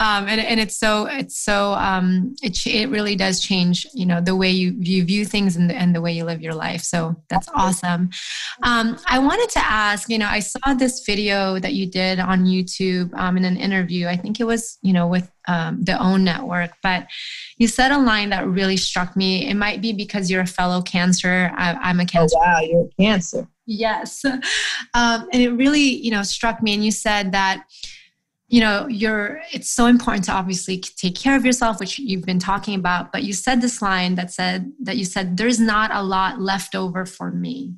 Um, 0.00 0.28
and, 0.28 0.40
and 0.40 0.60
it's 0.60 0.76
so 0.76 1.06
it's 1.06 1.38
so 1.38 1.72
um, 1.72 2.34
it, 2.42 2.66
it 2.66 2.88
really 2.88 3.16
does 3.16 3.40
change 3.40 3.86
you 3.94 4.06
know 4.06 4.20
the 4.20 4.36
way 4.36 4.50
you, 4.50 4.74
you 4.78 5.04
view 5.04 5.24
things 5.24 5.56
and 5.56 5.68
the, 5.68 5.74
and 5.74 5.94
the 5.94 6.00
way 6.00 6.12
you 6.12 6.24
live 6.24 6.40
your 6.40 6.54
life. 6.54 6.82
So 6.82 7.16
that's 7.28 7.48
awesome. 7.54 8.10
Um, 8.62 8.98
i 9.06 9.18
wanted 9.18 9.48
to 9.50 9.60
ask 9.64 10.08
you 10.08 10.18
know 10.18 10.28
i 10.28 10.40
saw 10.40 10.74
this 10.74 11.04
video 11.04 11.58
that 11.58 11.72
you 11.74 11.86
did 11.86 12.20
on 12.20 12.44
youtube 12.44 13.12
um, 13.14 13.36
in 13.36 13.44
an 13.44 13.56
interview. 13.56 14.06
I 14.06 14.16
think 14.16 14.40
it 14.40 14.44
was 14.44 14.78
you 14.82 14.92
know 14.92 15.06
with 15.06 15.30
um, 15.48 15.82
the 15.82 16.00
own 16.00 16.22
network 16.24 16.72
but 16.82 17.06
you 17.58 17.66
said 17.66 17.90
a 17.92 17.98
line 17.98 18.30
that 18.30 18.46
really 18.46 18.76
struck 18.76 19.16
me. 19.16 19.48
It 19.48 19.54
might 19.54 19.80
be 19.80 19.92
because 19.92 20.30
you're 20.30 20.42
a 20.42 20.46
fellow 20.46 20.82
cancer. 20.82 21.52
I, 21.56 21.90
am 21.90 22.00
a 22.00 22.06
cancer 22.06 22.36
oh, 22.38 22.40
wow 22.40 22.60
you're 22.60 22.84
a 22.86 23.02
cancer 23.02 23.48
Yes. 23.66 24.24
Um, 24.24 24.40
and 25.32 25.42
it 25.42 25.50
really, 25.52 25.80
you 25.80 26.10
know, 26.10 26.22
struck 26.22 26.62
me. 26.62 26.74
And 26.74 26.84
you 26.84 26.90
said 26.90 27.32
that, 27.32 27.64
you 28.48 28.60
know, 28.60 28.86
you're, 28.88 29.40
it's 29.52 29.70
so 29.70 29.86
important 29.86 30.24
to 30.24 30.32
obviously 30.32 30.78
take 30.78 31.14
care 31.14 31.36
of 31.36 31.44
yourself, 31.44 31.80
which 31.80 31.98
you've 31.98 32.26
been 32.26 32.38
talking 32.38 32.74
about. 32.74 33.12
But 33.12 33.22
you 33.22 33.32
said 33.32 33.60
this 33.60 33.80
line 33.80 34.16
that 34.16 34.30
said, 34.30 34.72
that 34.82 34.96
you 34.96 35.04
said, 35.04 35.36
there's 35.36 35.60
not 35.60 35.90
a 35.92 36.02
lot 36.02 36.40
left 36.40 36.74
over 36.74 37.06
for 37.06 37.30
me. 37.30 37.74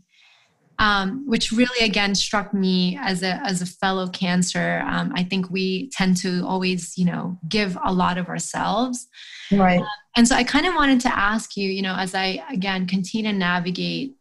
Um, 0.80 1.22
which 1.28 1.52
really 1.52 1.86
again 1.86 2.16
struck 2.16 2.52
me 2.52 2.98
as 3.00 3.22
a 3.22 3.34
as 3.46 3.62
a 3.62 3.66
fellow 3.66 4.08
cancer. 4.08 4.82
Um, 4.84 5.12
I 5.14 5.22
think 5.22 5.48
we 5.48 5.88
tend 5.90 6.16
to 6.22 6.44
always, 6.44 6.98
you 6.98 7.04
know, 7.04 7.38
give 7.48 7.78
a 7.84 7.92
lot 7.92 8.18
of 8.18 8.28
ourselves, 8.28 9.06
right? 9.52 9.80
Uh, 9.80 9.86
and 10.16 10.26
so 10.26 10.34
I 10.34 10.42
kind 10.42 10.66
of 10.66 10.74
wanted 10.74 11.00
to 11.02 11.16
ask 11.16 11.56
you, 11.56 11.70
you 11.70 11.80
know, 11.80 11.94
as 11.94 12.12
I 12.12 12.42
again 12.50 12.88
continue 12.88 13.30
to 13.30 13.38
navigate 13.38 14.16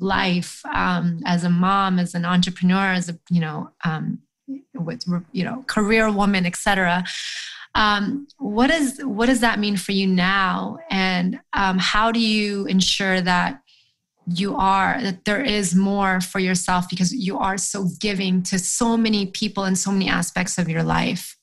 life 0.00 0.64
um, 0.66 1.20
as 1.24 1.44
a 1.44 1.50
mom, 1.50 1.98
as 1.98 2.14
an 2.14 2.24
entrepreneur, 2.24 2.92
as 2.92 3.08
a 3.08 3.18
you 3.30 3.40
know, 3.40 3.70
um, 3.84 4.18
with 4.74 5.04
you 5.32 5.44
know, 5.44 5.64
career 5.66 6.10
woman, 6.10 6.46
etc. 6.46 7.04
Um, 7.74 8.28
what 8.38 8.70
is 8.70 9.00
what 9.04 9.26
does 9.26 9.40
that 9.40 9.58
mean 9.58 9.76
for 9.76 9.92
you 9.92 10.06
now, 10.06 10.78
and 10.90 11.40
um, 11.52 11.78
how 11.78 12.12
do 12.12 12.20
you 12.20 12.66
ensure 12.66 13.20
that 13.20 13.60
you 14.26 14.56
are 14.56 15.00
that 15.02 15.24
there 15.24 15.42
is 15.42 15.74
more 15.74 16.20
for 16.20 16.38
yourself 16.38 16.88
because 16.88 17.12
you 17.12 17.38
are 17.38 17.58
so 17.58 17.88
giving 18.00 18.42
to 18.42 18.58
so 18.58 18.96
many 18.96 19.26
people 19.26 19.64
in 19.64 19.76
so 19.76 19.90
many 19.90 20.08
aspects 20.08 20.56
of 20.56 20.68
your 20.68 20.82
life? 20.82 21.36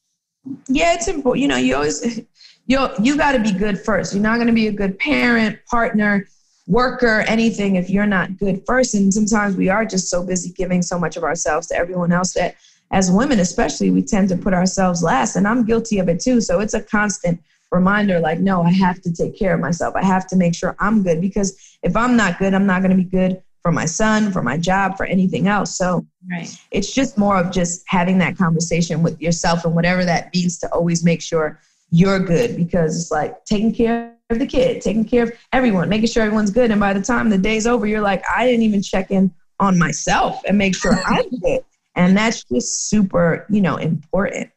Yeah, 0.68 0.96
it's 0.96 1.08
important. 1.08 1.42
You 1.42 1.48
know, 1.48 1.58
you 1.58 1.76
always 1.76 2.22
you 2.66 2.88
you 3.02 3.18
got 3.18 3.34
to 3.34 3.40
be 3.40 3.52
good 3.52 3.80
first. 3.80 4.14
You're 4.14 4.24
not 4.24 4.36
going 4.36 4.48
to 4.48 4.54
be 4.54 4.68
a 4.68 4.72
good 4.72 4.98
parent, 5.00 5.60
partner 5.66 6.28
worker, 6.72 7.26
anything 7.28 7.76
if 7.76 7.90
you're 7.90 8.06
not 8.06 8.38
good 8.38 8.64
first. 8.66 8.96
And 8.96 9.14
sometimes 9.14 9.58
we 9.58 9.68
are 9.68 9.86
just 9.86 10.10
so 10.10 10.26
busy 10.26 10.52
giving 10.54 10.82
so 10.82 10.98
much 10.98 11.18
of 11.18 11.24
ourselves 11.24 11.68
to 11.68 11.76
everyone 11.76 12.14
else 12.14 12.34
that 12.34 12.56
as 12.92 13.12
women, 13.12 13.40
especially, 13.40 13.92
we 13.92 14.02
tend 14.02 14.30
to 14.30 14.38
put 14.38 14.54
ourselves 14.54 15.04
last. 15.04 15.36
And 15.36 15.48
I'm 15.48 15.66
guilty 15.66 16.00
of 16.00 16.10
it 16.10 16.20
too. 16.20 16.42
So 16.42 16.60
it's 16.60 16.74
a 16.74 16.82
constant 16.82 17.42
reminder 17.72 18.20
like, 18.20 18.40
no, 18.40 18.64
I 18.64 18.72
have 18.72 19.02
to 19.02 19.14
take 19.14 19.38
care 19.38 19.54
of 19.54 19.60
myself. 19.60 19.96
I 19.96 20.04
have 20.04 20.28
to 20.28 20.36
make 20.36 20.56
sure 20.56 20.76
I'm 20.80 21.04
good 21.04 21.22
because 21.22 21.78
if 21.84 21.96
I'm 21.96 22.18
not 22.18 22.40
good, 22.40 22.54
I'm 22.54 22.66
not 22.66 22.82
going 22.82 22.92
to 22.92 22.98
be 22.98 23.10
good 23.10 23.42
for 23.62 23.72
my 23.72 23.86
son, 23.86 24.32
for 24.32 24.42
my 24.42 24.58
job, 24.58 24.98
for 24.98 25.06
anything 25.06 25.48
else. 25.48 25.78
So 25.78 26.06
right. 26.30 26.50
it's 26.72 26.94
just 26.94 27.18
more 27.18 27.38
of 27.38 27.52
just 27.52 27.84
having 27.88 28.18
that 28.18 28.38
conversation 28.38 29.04
with 29.04 29.22
yourself 29.22 29.66
and 29.66 29.76
whatever 29.76 30.04
that 30.04 30.34
means 30.34 30.58
to 30.60 30.74
always 30.74 31.04
make 31.04 31.22
sure 31.22 31.60
you're 31.92 32.20
good 32.20 32.56
because 32.56 33.00
it's 33.00 33.12
like 33.12 33.44
taking 33.46 33.74
care 33.74 34.16
of 34.32 34.40
the 34.40 34.46
kid, 34.46 34.82
taking 34.82 35.06
care 35.06 35.24
of 35.24 35.34
everyone, 35.54 35.90
making 35.90 36.08
sure 36.08 36.24
everyone's 36.24 36.52
good. 36.52 36.72
And 36.72 36.80
by 36.80 36.94
the 36.94 37.02
time 37.02 37.30
the 37.30 37.38
day's 37.38 37.68
over, 37.68 37.86
you're 37.86 38.02
like, 38.02 38.24
I 38.36 38.46
didn't 38.46 38.64
even 38.64 38.82
check 38.82 39.12
in 39.12 39.32
on 39.60 39.78
myself 39.78 40.42
and 40.48 40.58
make 40.58 40.76
sure 40.76 40.94
I'm 41.06 41.30
good. 41.30 41.62
And 41.94 42.16
that's 42.16 42.46
just 42.46 42.90
super, 42.90 43.46
you 43.50 43.60
know, 43.60 43.76
important. 43.76 44.50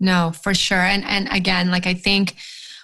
No, 0.00 0.32
for 0.32 0.54
sure. 0.54 0.78
And 0.78 1.04
and 1.04 1.28
again, 1.30 1.70
like 1.70 1.86
I 1.86 1.92
think 1.92 2.36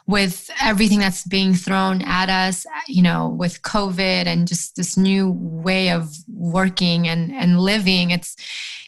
with 0.06 0.50
everything 0.62 0.98
that's 0.98 1.26
being 1.26 1.54
thrown 1.54 2.02
at 2.02 2.28
us, 2.28 2.66
you 2.86 3.02
know, 3.02 3.28
with 3.28 3.62
COVID 3.62 4.26
and 4.26 4.46
just 4.46 4.76
this 4.76 4.96
new 4.96 5.30
way 5.30 5.90
of 5.90 6.14
working 6.28 7.08
and 7.08 7.32
and 7.32 7.58
living, 7.58 8.10
it's 8.10 8.36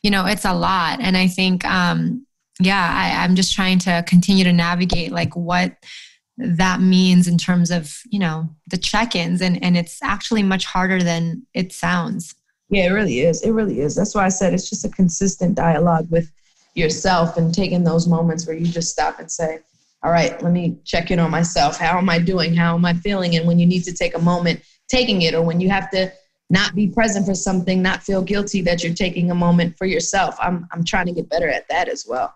you 0.02 0.10
know, 0.10 0.26
it's 0.26 0.44
a 0.44 0.52
lot. 0.52 1.00
And 1.00 1.16
I 1.16 1.28
think 1.28 1.64
um 1.64 2.26
yeah, 2.60 2.90
I, 2.92 3.24
I'm 3.24 3.36
just 3.36 3.54
trying 3.54 3.78
to 3.80 4.04
continue 4.06 4.44
to 4.44 4.52
navigate 4.52 5.12
like 5.12 5.34
what 5.34 5.74
that 6.40 6.80
means 6.80 7.28
in 7.28 7.38
terms 7.38 7.70
of 7.70 7.98
you 8.08 8.18
know 8.18 8.48
the 8.66 8.78
check-ins 8.78 9.40
and 9.42 9.62
and 9.62 9.76
it's 9.76 9.98
actually 10.02 10.42
much 10.42 10.64
harder 10.64 11.02
than 11.02 11.46
it 11.54 11.72
sounds. 11.72 12.34
Yeah 12.68 12.86
it 12.86 12.92
really 12.92 13.20
is. 13.20 13.42
It 13.42 13.50
really 13.50 13.80
is. 13.80 13.94
That's 13.94 14.14
why 14.14 14.24
i 14.24 14.28
said 14.28 14.54
it's 14.54 14.68
just 14.70 14.84
a 14.84 14.88
consistent 14.88 15.54
dialogue 15.54 16.08
with 16.10 16.30
yourself 16.74 17.36
and 17.36 17.54
taking 17.54 17.84
those 17.84 18.06
moments 18.06 18.46
where 18.46 18.56
you 18.56 18.66
just 18.66 18.90
stop 18.90 19.18
and 19.18 19.30
say 19.30 19.58
all 20.02 20.12
right 20.12 20.40
let 20.40 20.52
me 20.52 20.78
check 20.84 21.10
in 21.10 21.18
on 21.18 21.30
myself. 21.30 21.76
How 21.78 21.98
am 21.98 22.08
i 22.08 22.18
doing? 22.18 22.54
How 22.54 22.74
am 22.74 22.84
i 22.84 22.94
feeling? 22.94 23.36
And 23.36 23.46
when 23.46 23.58
you 23.58 23.66
need 23.66 23.84
to 23.84 23.92
take 23.92 24.16
a 24.16 24.20
moment 24.20 24.60
taking 24.88 25.22
it 25.22 25.34
or 25.34 25.42
when 25.42 25.60
you 25.60 25.70
have 25.70 25.90
to 25.90 26.12
not 26.50 26.74
be 26.74 26.88
present 26.88 27.24
for 27.24 27.34
something 27.34 27.80
not 27.80 28.02
feel 28.02 28.20
guilty 28.20 28.60
that 28.60 28.82
you're 28.82 28.92
taking 28.92 29.30
a 29.30 29.34
moment 29.34 29.76
for 29.78 29.86
yourself 29.86 30.36
i'm 30.40 30.68
i'm 30.72 30.84
trying 30.84 31.06
to 31.06 31.12
get 31.12 31.28
better 31.28 31.48
at 31.48 31.66
that 31.68 31.88
as 31.88 32.04
well 32.06 32.34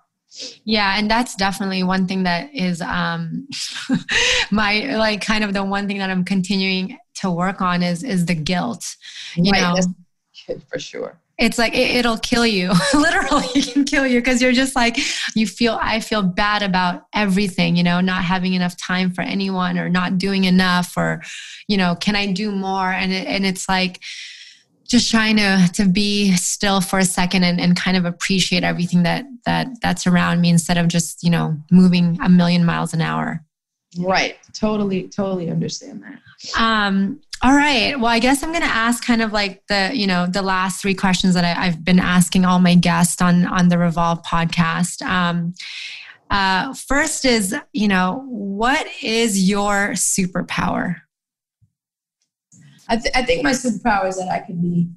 Yeah, 0.64 0.98
and 0.98 1.10
that's 1.10 1.34
definitely 1.34 1.82
one 1.82 2.06
thing 2.06 2.24
that 2.24 2.54
is 2.54 2.80
um 2.80 3.48
my 4.50 4.96
like 4.96 5.24
kind 5.24 5.44
of 5.44 5.52
the 5.52 5.64
one 5.64 5.86
thing 5.86 5.98
that 5.98 6.10
I'm 6.10 6.24
continuing 6.24 6.98
to 7.16 7.30
work 7.30 7.60
on 7.60 7.82
is 7.82 8.02
is 8.02 8.26
the 8.26 8.34
guilt. 8.34 8.96
You 9.36 9.52
right, 9.52 9.76
know, 9.76 10.56
for 10.68 10.78
sure. 10.78 11.18
It's 11.36 11.58
like 11.58 11.74
it, 11.74 12.06
will 12.06 12.18
kill 12.18 12.46
you. 12.46 12.70
Literally, 12.94 13.46
it 13.56 13.72
can 13.72 13.84
kill 13.84 14.06
you 14.06 14.20
because 14.20 14.40
you're 14.40 14.52
just 14.52 14.76
like 14.76 14.98
you 15.34 15.48
feel. 15.48 15.78
I 15.82 15.98
feel 15.98 16.22
bad 16.22 16.62
about 16.62 17.06
everything. 17.12 17.74
You 17.74 17.82
know, 17.82 18.00
not 18.00 18.22
having 18.22 18.54
enough 18.54 18.76
time 18.76 19.12
for 19.12 19.22
anyone, 19.22 19.76
or 19.76 19.88
not 19.88 20.16
doing 20.16 20.44
enough, 20.44 20.96
or 20.96 21.22
you 21.66 21.76
know, 21.76 21.96
can 21.96 22.14
I 22.14 22.32
do 22.32 22.52
more? 22.52 22.92
And 22.92 23.12
it, 23.12 23.26
and 23.26 23.44
it's 23.44 23.68
like 23.68 24.00
just 24.88 25.10
trying 25.10 25.36
to 25.36 25.68
to 25.74 25.86
be 25.86 26.32
still 26.36 26.80
for 26.80 26.98
a 26.98 27.04
second 27.04 27.44
and, 27.44 27.60
and 27.60 27.76
kind 27.76 27.96
of 27.96 28.04
appreciate 28.04 28.64
everything 28.64 29.02
that 29.02 29.24
that 29.46 29.68
that's 29.80 30.06
around 30.06 30.40
me 30.40 30.50
instead 30.50 30.76
of 30.76 30.88
just 30.88 31.22
you 31.22 31.30
know 31.30 31.56
moving 31.70 32.18
a 32.22 32.28
million 32.28 32.64
miles 32.64 32.94
an 32.94 33.00
hour. 33.00 33.42
Right. 33.98 34.36
Totally 34.52 35.08
totally 35.08 35.50
understand 35.50 36.02
that. 36.02 36.60
Um 36.60 37.20
all 37.42 37.54
right. 37.54 37.98
Well 37.98 38.06
i 38.06 38.18
guess 38.18 38.42
i'm 38.42 38.50
going 38.50 38.62
to 38.62 38.68
ask 38.68 39.04
kind 39.04 39.22
of 39.22 39.32
like 39.32 39.62
the 39.68 39.90
you 39.94 40.06
know 40.06 40.26
the 40.26 40.42
last 40.42 40.80
three 40.80 40.94
questions 40.94 41.34
that 41.34 41.44
I, 41.44 41.64
have 41.64 41.84
been 41.84 42.00
asking 42.00 42.44
all 42.44 42.58
my 42.58 42.74
guests 42.74 43.22
on 43.22 43.46
on 43.46 43.68
the 43.68 43.78
revolve 43.78 44.22
podcast. 44.22 45.02
Um 45.02 45.54
uh 46.30 46.74
first 46.74 47.24
is 47.24 47.54
you 47.72 47.88
know 47.88 48.24
what 48.28 48.86
is 49.02 49.48
your 49.48 49.92
superpower 49.92 50.96
I, 52.88 52.96
th- 52.96 53.14
I 53.14 53.22
think 53.22 53.42
my 53.42 53.52
superpower 53.52 54.08
is 54.08 54.16
that 54.18 54.28
I 54.28 54.40
can 54.40 54.60
be 54.60 54.88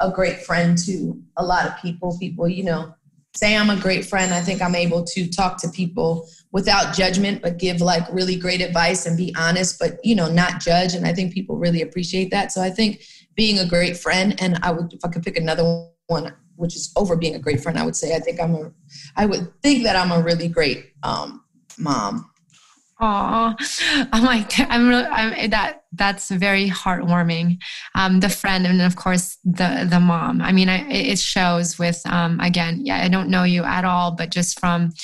a 0.00 0.10
great 0.10 0.42
friend 0.42 0.76
to 0.78 1.20
a 1.36 1.44
lot 1.44 1.66
of 1.66 1.76
people. 1.80 2.16
People, 2.18 2.48
you 2.48 2.64
know, 2.64 2.94
say 3.36 3.56
I'm 3.56 3.70
a 3.70 3.76
great 3.76 4.04
friend. 4.04 4.32
I 4.32 4.40
think 4.40 4.62
I'm 4.62 4.74
able 4.74 5.04
to 5.04 5.28
talk 5.28 5.58
to 5.58 5.68
people 5.68 6.28
without 6.52 6.94
judgment, 6.94 7.42
but 7.42 7.58
give 7.58 7.80
like 7.80 8.04
really 8.12 8.36
great 8.36 8.62
advice 8.62 9.06
and 9.06 9.16
be 9.16 9.34
honest, 9.36 9.78
but 9.78 9.98
you 10.04 10.14
know, 10.14 10.30
not 10.30 10.60
judge. 10.60 10.94
And 10.94 11.06
I 11.06 11.12
think 11.12 11.32
people 11.32 11.56
really 11.56 11.82
appreciate 11.82 12.30
that. 12.30 12.52
So 12.52 12.62
I 12.62 12.70
think 12.70 13.02
being 13.34 13.58
a 13.58 13.66
great 13.66 13.96
friend, 13.96 14.40
and 14.40 14.58
I 14.62 14.70
would, 14.70 14.92
if 14.92 15.04
I 15.04 15.08
could 15.08 15.22
pick 15.22 15.36
another 15.36 15.88
one, 16.06 16.34
which 16.56 16.74
is 16.74 16.92
over 16.96 17.16
being 17.16 17.34
a 17.34 17.38
great 17.38 17.60
friend, 17.60 17.78
I 17.78 17.84
would 17.84 17.96
say 17.96 18.16
I 18.16 18.20
think 18.20 18.40
I'm 18.40 18.54
a, 18.54 18.72
I 19.16 19.26
would 19.26 19.52
think 19.62 19.84
that 19.84 19.96
I'm 19.96 20.12
a 20.12 20.22
really 20.22 20.48
great 20.48 20.92
um, 21.02 21.44
mom. 21.78 22.30
Oh, 22.98 23.54
I'm 24.12 24.24
like, 24.24 24.52
I'm 24.58 24.88
really, 24.88 25.04
I'm, 25.04 25.50
that, 25.50 25.82
that's 25.92 26.30
very 26.30 26.68
heartwarming. 26.68 27.58
Um, 27.94 28.20
the 28.20 28.30
friend, 28.30 28.66
and 28.66 28.80
of 28.80 28.96
course, 28.96 29.36
the, 29.44 29.86
the 29.88 30.00
mom. 30.00 30.40
I 30.40 30.52
mean, 30.52 30.70
I, 30.70 30.88
it 30.90 31.18
shows 31.18 31.78
with, 31.78 32.00
um, 32.06 32.40
again, 32.40 32.80
yeah, 32.84 33.02
I 33.02 33.08
don't 33.08 33.28
know 33.28 33.42
you 33.42 33.64
at 33.64 33.84
all, 33.84 34.12
but 34.12 34.30
just 34.30 34.58
from, 34.58 34.94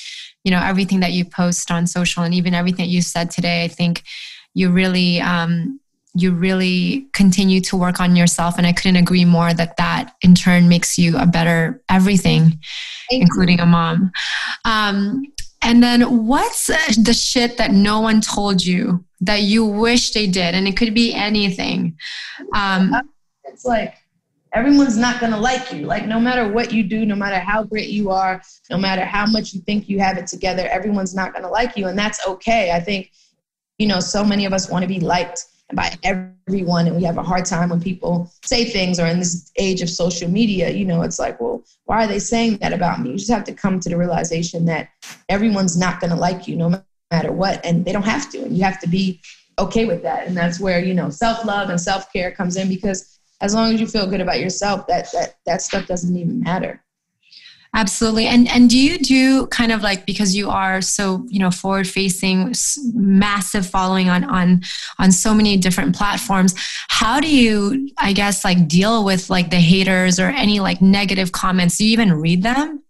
you 0.43 0.51
know, 0.51 0.61
everything 0.63 1.01
that 1.01 1.13
you 1.13 1.27
post 1.27 1.71
on 1.71 1.87
social 1.87 2.23
and 2.23 2.33
even 2.33 2.55
everything 2.55 2.87
that 2.87 2.91
you 2.91 3.03
said 3.03 3.31
today, 3.31 3.65
I 3.65 3.69
think 3.69 4.05
you 4.55 4.71
really, 4.71 5.21
um, 5.21 5.79
you 6.15 6.33
really 6.33 7.09
continue 7.13 7.61
to 7.63 7.77
work 7.77 7.99
on 7.99 8.15
yourself 8.15 8.59
and 8.59 8.67
i 8.67 8.73
couldn't 8.73 8.97
agree 8.97 9.25
more 9.25 9.55
that 9.55 9.79
that 9.79 10.15
in 10.21 10.35
turn 10.35 10.69
makes 10.69 10.99
you 10.99 11.17
a 11.17 11.25
better 11.25 11.83
everything 11.89 12.59
Thank 13.11 13.23
including 13.23 13.57
you. 13.59 13.65
a 13.65 13.67
mom 13.67 14.13
um, 14.67 15.23
and 15.63 15.83
then 15.83 16.27
what's 16.27 16.67
the 16.67 17.15
shit 17.15 17.57
that 17.59 17.71
no 17.71 18.01
one 18.01 18.21
told 18.21 18.65
you 18.65 19.05
that 19.21 19.43
you 19.43 19.65
wish 19.65 20.11
they 20.11 20.27
did? 20.27 20.55
And 20.55 20.67
it 20.67 20.77
could 20.77 20.95
be 20.95 21.15
anything. 21.15 21.97
Um, 22.55 22.93
it's 23.45 23.65
like 23.65 23.95
everyone's 24.53 24.99
not 24.99 25.21
going 25.21 25.33
to 25.33 25.39
like 25.39 25.73
you. 25.73 25.87
Like 25.87 26.07
no 26.07 26.19
matter 26.19 26.51
what 26.51 26.73
you 26.73 26.83
do, 26.83 27.07
no 27.07 27.15
matter 27.15 27.39
how 27.39 27.63
great 27.63 27.91
you 27.91 28.11
are, 28.11 28.43
no 28.71 28.77
matter 28.77 29.05
how 29.05 29.27
much 29.27 29.55
you 29.55 29.61
think 29.61 29.89
you 29.89 30.01
have 30.01 30.19
it 30.19 30.27
together, 30.27 30.67
everyone's 30.69 31.15
not 31.15 31.33
going 31.33 31.45
to 31.45 31.49
like 31.49 31.77
you. 31.77 31.87
And 31.87 31.99
that's 31.99 32.27
okay. 32.27 32.73
I 32.73 32.81
think, 32.81 33.13
you 33.79 33.87
know, 33.87 34.01
so 34.01 34.25
many 34.25 34.45
of 34.45 34.53
us 34.53 34.69
want 34.69 34.83
to 34.83 34.89
be 34.89 35.01
liked 35.01 35.45
by 35.75 35.93
everyone 36.03 36.87
and 36.87 36.97
we 36.97 37.03
have 37.03 37.19
a 37.19 37.23
hard 37.23 37.45
time 37.45 37.71
when 37.71 37.81
people 37.81 38.31
say 38.45 38.65
things 38.65 38.99
or 38.99 39.07
in 39.07 39.19
this 39.19 39.51
age 39.59 39.81
of 39.81 39.89
social 39.89 40.29
media 40.29 40.71
you 40.71 40.85
know 40.85 41.03
it's 41.03 41.19
like 41.19 41.41
well 41.41 41.63
why 41.85 42.05
are 42.05 42.07
they 42.07 42.19
saying 42.19 42.57
that 42.59 42.73
about 42.73 43.01
me? 43.01 43.11
You 43.11 43.19
just 43.19 43.31
have 43.31 43.45
to 43.45 43.53
come 43.53 43.81
to 43.81 43.89
the 43.89 43.97
realization 43.97 44.65
that 44.67 44.89
everyone's 45.29 45.77
not 45.77 46.01
going 46.01 46.11
to 46.11 46.17
like 46.17 46.47
you 46.49 46.57
no 46.57 46.83
matter 47.11 47.33
what 47.33 47.65
and 47.67 47.85
they 47.85 47.93
don't 47.93 48.05
have 48.05 48.31
to 48.31 48.43
and 48.43 48.57
you 48.57 48.65
have 48.65 48.81
to 48.81 48.89
be 48.89 49.21
okay 49.59 49.85
with 49.85 50.03
that 50.03 50.27
and 50.27 50.37
that's 50.37 50.59
where 50.59 50.83
you 50.83 50.95
know 50.95 51.11
self-love 51.11 51.69
and 51.69 51.81
self-care 51.81 52.31
comes 52.31 52.57
in 52.57 52.69
because 52.69 53.19
as 53.43 53.55
long 53.55 53.75
as 53.75 53.81
you 53.81 53.87
feel 53.87 54.07
good 54.07 54.21
about 54.21 54.41
yourself 54.41 54.87
that 54.87 55.11
that 55.13 55.35
that 55.45 55.61
stuff 55.61 55.87
doesn't 55.87 56.17
even 56.17 56.41
matter 56.41 56.83
Absolutely. 57.75 58.27
And 58.27 58.49
and 58.49 58.69
do 58.69 58.79
you 58.79 58.99
do 58.99 59.47
kind 59.47 59.73
of 59.73 59.81
like 59.81 60.05
because 60.05 60.37
you 60.37 60.51
are 60.51 60.83
so, 60.83 61.25
you 61.29 61.39
know, 61.39 61.51
forward 61.51 61.89
facing 61.89 62.53
massive 62.93 63.67
following 63.67 64.11
on 64.11 64.25
on 64.25 64.61
on 64.99 65.11
so 65.11 65.33
many 65.33 65.57
different 65.57 65.97
platforms, 65.97 66.55
how 66.89 67.19
do 67.19 67.35
you 67.35 67.89
I 67.99 68.13
guess 68.13 68.45
like 68.45 68.69
deal 68.69 69.05
with 69.05 69.31
like 69.31 69.51
the 69.51 69.57
haters 69.57 70.21
or 70.21 70.27
any 70.27 70.61
like 70.61 70.83
negative 70.83 71.33
comments? 71.33 71.79
Do 71.79 71.87
you 71.87 71.93
even 71.93 72.13
read 72.13 72.43
them? 72.43 72.83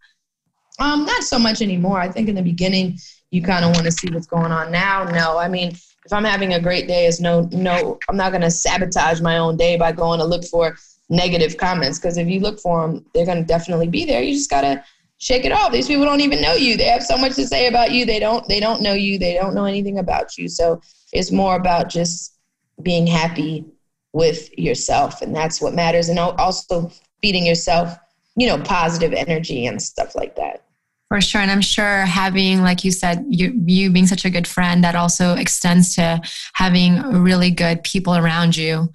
Um 0.80 1.04
not 1.04 1.22
so 1.22 1.38
much 1.38 1.62
anymore. 1.62 2.00
I 2.00 2.10
think 2.10 2.28
in 2.28 2.34
the 2.34 2.42
beginning 2.42 2.98
you 3.30 3.40
kind 3.40 3.64
of 3.64 3.70
want 3.74 3.86
to 3.86 3.92
see 3.92 4.10
what's 4.10 4.26
going 4.26 4.50
on 4.50 4.72
now. 4.72 5.04
No, 5.04 5.38
I 5.38 5.48
mean, 5.48 5.70
if 6.04 6.12
I'm 6.12 6.24
having 6.24 6.54
a 6.54 6.60
great 6.60 6.88
day, 6.88 7.06
is 7.06 7.20
no 7.20 7.48
no 7.52 8.00
I'm 8.08 8.16
not 8.16 8.30
going 8.30 8.42
to 8.42 8.50
sabotage 8.50 9.20
my 9.20 9.38
own 9.38 9.56
day 9.56 9.76
by 9.76 9.92
going 9.92 10.18
to 10.18 10.24
look 10.24 10.44
for 10.44 10.76
negative 11.12 11.58
comments 11.58 11.98
because 11.98 12.16
if 12.16 12.26
you 12.26 12.40
look 12.40 12.58
for 12.58 12.80
them, 12.80 13.04
they're 13.14 13.26
going 13.26 13.38
to 13.38 13.44
definitely 13.44 13.86
be 13.86 14.04
there. 14.04 14.22
You 14.22 14.32
just 14.32 14.50
got 14.50 14.62
to 14.62 14.82
shake 15.18 15.44
it 15.44 15.52
off. 15.52 15.70
These 15.70 15.86
people 15.86 16.06
don't 16.06 16.22
even 16.22 16.40
know 16.40 16.54
you. 16.54 16.76
They 16.76 16.86
have 16.86 17.02
so 17.02 17.18
much 17.18 17.36
to 17.36 17.46
say 17.46 17.68
about 17.68 17.92
you. 17.92 18.06
They 18.06 18.18
don't 18.18 18.48
they 18.48 18.58
don't 18.58 18.80
know 18.80 18.94
you. 18.94 19.18
They 19.18 19.34
don't 19.34 19.54
know 19.54 19.66
anything 19.66 19.98
about 19.98 20.38
you. 20.38 20.48
So 20.48 20.80
it's 21.12 21.30
more 21.30 21.54
about 21.54 21.90
just 21.90 22.38
being 22.82 23.06
happy 23.06 23.66
with 24.14 24.56
yourself 24.58 25.22
and 25.22 25.34
that's 25.36 25.60
what 25.60 25.74
matters 25.74 26.08
and 26.08 26.18
also 26.18 26.90
feeding 27.20 27.46
yourself, 27.46 27.96
you 28.36 28.46
know, 28.46 28.58
positive 28.58 29.12
energy 29.12 29.66
and 29.66 29.80
stuff 29.80 30.14
like 30.14 30.34
that. 30.36 30.64
For 31.08 31.20
sure. 31.20 31.42
And 31.42 31.50
I'm 31.50 31.60
sure 31.60 32.06
having, 32.06 32.62
like 32.62 32.84
you 32.84 32.90
said, 32.90 33.24
you, 33.28 33.52
you 33.66 33.90
being 33.90 34.06
such 34.06 34.24
a 34.24 34.30
good 34.30 34.46
friend, 34.46 34.82
that 34.82 34.94
also 34.94 35.34
extends 35.34 35.94
to 35.96 36.22
having 36.54 37.00
really 37.02 37.50
good 37.50 37.84
people 37.84 38.16
around 38.16 38.56
you. 38.56 38.90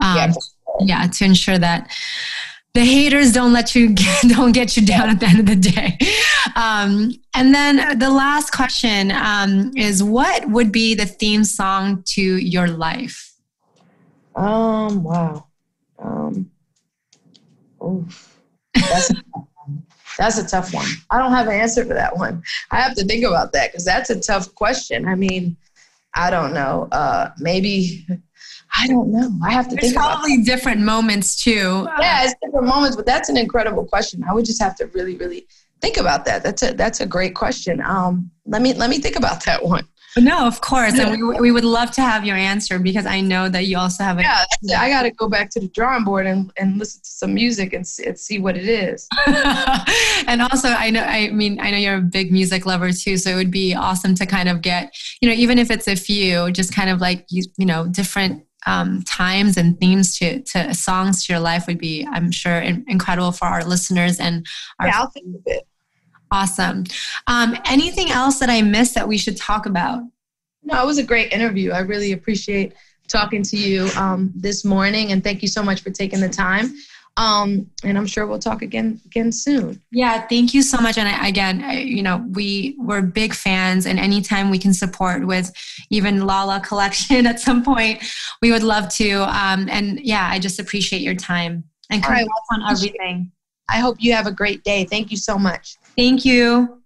Um, 0.00 0.16
yeah 0.16 0.32
yeah 0.80 1.06
to 1.06 1.24
ensure 1.24 1.58
that 1.58 1.90
the 2.74 2.84
haters 2.84 3.32
don't 3.32 3.52
let 3.52 3.74
you 3.74 3.90
get, 3.94 4.22
don't 4.28 4.52
get 4.52 4.76
you 4.76 4.84
down 4.84 5.08
at 5.08 5.20
the 5.20 5.26
end 5.26 5.40
of 5.40 5.46
the 5.46 5.56
day. 5.56 5.96
Um, 6.56 7.12
and 7.34 7.54
then 7.54 7.98
the 7.98 8.10
last 8.10 8.50
question 8.50 9.12
um, 9.12 9.70
is 9.76 10.02
what 10.02 10.48
would 10.50 10.72
be 10.72 10.94
the 10.94 11.06
theme 11.06 11.44
song 11.44 12.02
to 12.08 12.22
your 12.22 12.66
life? 12.66 13.32
Um 14.36 15.04
wow. 15.04 15.46
Um 16.00 16.50
oof. 17.82 18.36
That's, 18.74 19.12
that's 20.18 20.38
a 20.38 20.46
tough 20.46 20.74
one. 20.74 20.86
I 21.10 21.18
don't 21.18 21.30
have 21.30 21.46
an 21.46 21.54
answer 21.54 21.84
for 21.84 21.94
that 21.94 22.16
one. 22.16 22.42
I 22.72 22.80
have 22.80 22.96
to 22.96 23.04
think 23.04 23.24
about 23.24 23.52
that 23.52 23.70
because 23.70 23.84
that's 23.84 24.10
a 24.10 24.20
tough 24.20 24.52
question. 24.54 25.06
I 25.06 25.14
mean 25.14 25.56
i 26.16 26.30
don't 26.30 26.52
know. 26.52 26.88
Uh 26.90 27.30
maybe 27.38 28.06
I 28.76 28.86
don't 28.86 29.12
know. 29.12 29.30
I 29.44 29.52
have 29.52 29.68
to 29.68 29.76
There's 29.76 29.92
think. 29.92 29.96
probably 29.96 30.42
different 30.42 30.80
moments 30.80 31.42
too. 31.42 31.86
Yeah, 32.00 32.24
it's 32.24 32.34
different 32.42 32.66
moments, 32.66 32.96
but 32.96 33.06
that's 33.06 33.28
an 33.28 33.36
incredible 33.36 33.84
question. 33.84 34.24
I 34.28 34.34
would 34.34 34.44
just 34.44 34.60
have 34.62 34.74
to 34.76 34.86
really, 34.86 35.16
really 35.16 35.46
think 35.80 35.96
about 35.96 36.24
that. 36.24 36.42
That's 36.42 36.62
a 36.62 36.72
that's 36.72 37.00
a 37.00 37.06
great 37.06 37.34
question. 37.34 37.80
Um, 37.80 38.30
let 38.46 38.62
me 38.62 38.74
let 38.74 38.90
me 38.90 38.98
think 38.98 39.16
about 39.16 39.44
that 39.44 39.64
one. 39.64 39.86
No, 40.16 40.46
of 40.46 40.60
course, 40.60 40.96
and 40.96 41.10
we, 41.10 41.40
we 41.40 41.50
would 41.50 41.64
love 41.64 41.90
to 41.92 42.00
have 42.00 42.24
your 42.24 42.36
answer 42.36 42.78
because 42.78 43.04
I 43.04 43.20
know 43.20 43.48
that 43.48 43.66
you 43.66 43.76
also 43.76 44.04
have. 44.04 44.18
A- 44.18 44.22
yeah, 44.62 44.80
I 44.80 44.88
got 44.88 45.02
to 45.02 45.10
go 45.10 45.28
back 45.28 45.50
to 45.50 45.60
the 45.60 45.66
drawing 45.68 46.04
board 46.04 46.26
and, 46.26 46.52
and 46.56 46.78
listen 46.78 47.02
to 47.02 47.08
some 47.08 47.34
music 47.34 47.72
and 47.72 47.84
see, 47.84 48.06
and 48.06 48.18
see 48.18 48.38
what 48.38 48.56
it 48.56 48.68
is. 48.68 49.08
and 49.26 50.40
also, 50.40 50.68
I 50.68 50.90
know, 50.90 51.02
I 51.02 51.30
mean, 51.30 51.58
I 51.60 51.72
know 51.72 51.78
you're 51.78 51.96
a 51.96 52.00
big 52.00 52.30
music 52.30 52.64
lover 52.64 52.92
too, 52.92 53.16
so 53.16 53.30
it 53.30 53.34
would 53.34 53.50
be 53.50 53.74
awesome 53.74 54.14
to 54.14 54.24
kind 54.24 54.48
of 54.48 54.62
get, 54.62 54.96
you 55.20 55.28
know, 55.28 55.34
even 55.34 55.58
if 55.58 55.68
it's 55.68 55.88
a 55.88 55.96
few, 55.96 56.52
just 56.52 56.72
kind 56.72 56.90
of 56.90 57.00
like 57.00 57.26
you, 57.30 57.42
you 57.56 57.66
know, 57.66 57.88
different 57.88 58.44
um, 58.66 59.02
times 59.02 59.56
and 59.56 59.78
themes 59.78 60.18
to, 60.18 60.40
to 60.42 60.74
songs 60.74 61.24
to 61.26 61.32
your 61.32 61.40
life 61.40 61.66
would 61.66 61.78
be, 61.78 62.06
I'm 62.10 62.30
sure, 62.30 62.58
in, 62.58 62.84
incredible 62.88 63.32
for 63.32 63.46
our 63.46 63.64
listeners 63.64 64.20
and 64.20 64.46
our. 64.78 64.86
Yeah, 64.86 65.00
I'll 65.00 65.10
think 65.10 65.26
of 65.34 65.42
it. 65.46 65.66
Awesome. 66.30 66.84
Um, 67.26 67.56
anything 67.66 68.10
else 68.10 68.38
that 68.40 68.50
I 68.50 68.62
missed 68.62 68.94
that 68.94 69.06
we 69.06 69.18
should 69.18 69.36
talk 69.36 69.66
about? 69.66 70.02
No, 70.62 70.82
it 70.82 70.86
was 70.86 70.98
a 70.98 71.02
great 71.02 71.32
interview. 71.32 71.72
I 71.72 71.80
really 71.80 72.12
appreciate 72.12 72.74
talking 73.06 73.42
to 73.42 73.56
you 73.56 73.88
um, 73.96 74.32
this 74.34 74.64
morning, 74.64 75.12
and 75.12 75.22
thank 75.22 75.42
you 75.42 75.48
so 75.48 75.62
much 75.62 75.82
for 75.82 75.90
taking 75.90 76.20
the 76.20 76.28
time. 76.28 76.74
Um, 77.16 77.70
and 77.84 77.96
I'm 77.96 78.06
sure 78.06 78.26
we'll 78.26 78.40
talk 78.40 78.62
again 78.62 79.00
again 79.06 79.30
soon. 79.30 79.80
Yeah, 79.92 80.26
thank 80.26 80.52
you 80.52 80.62
so 80.62 80.78
much. 80.78 80.98
And 80.98 81.08
I, 81.08 81.28
again, 81.28 81.62
I, 81.62 81.78
you 81.80 82.02
know, 82.02 82.24
we 82.32 82.74
we're 82.78 83.02
big 83.02 83.34
fans, 83.34 83.86
and 83.86 84.00
anytime 84.00 84.50
we 84.50 84.58
can 84.58 84.74
support 84.74 85.24
with 85.26 85.52
even 85.90 86.26
Lala 86.26 86.60
Collection 86.60 87.26
at 87.32 87.38
some 87.38 87.62
point, 87.62 88.02
we 88.42 88.50
would 88.50 88.64
love 88.64 88.88
to. 88.94 89.22
Um, 89.22 89.68
and 89.70 90.00
yeah, 90.00 90.28
I 90.30 90.38
just 90.38 90.58
appreciate 90.58 91.02
your 91.02 91.14
time 91.14 91.64
and 91.90 92.02
congrats 92.02 92.22
right, 92.22 92.28
well, 92.50 92.66
on 92.66 92.72
everything. 92.72 93.30
I 93.68 93.78
hope 93.78 93.96
you 93.98 94.12
have 94.12 94.26
a 94.26 94.32
great 94.32 94.62
day. 94.64 94.84
Thank 94.84 95.10
you 95.10 95.16
so 95.16 95.38
much. 95.38 95.76
Thank 95.96 96.24
you. 96.24 96.83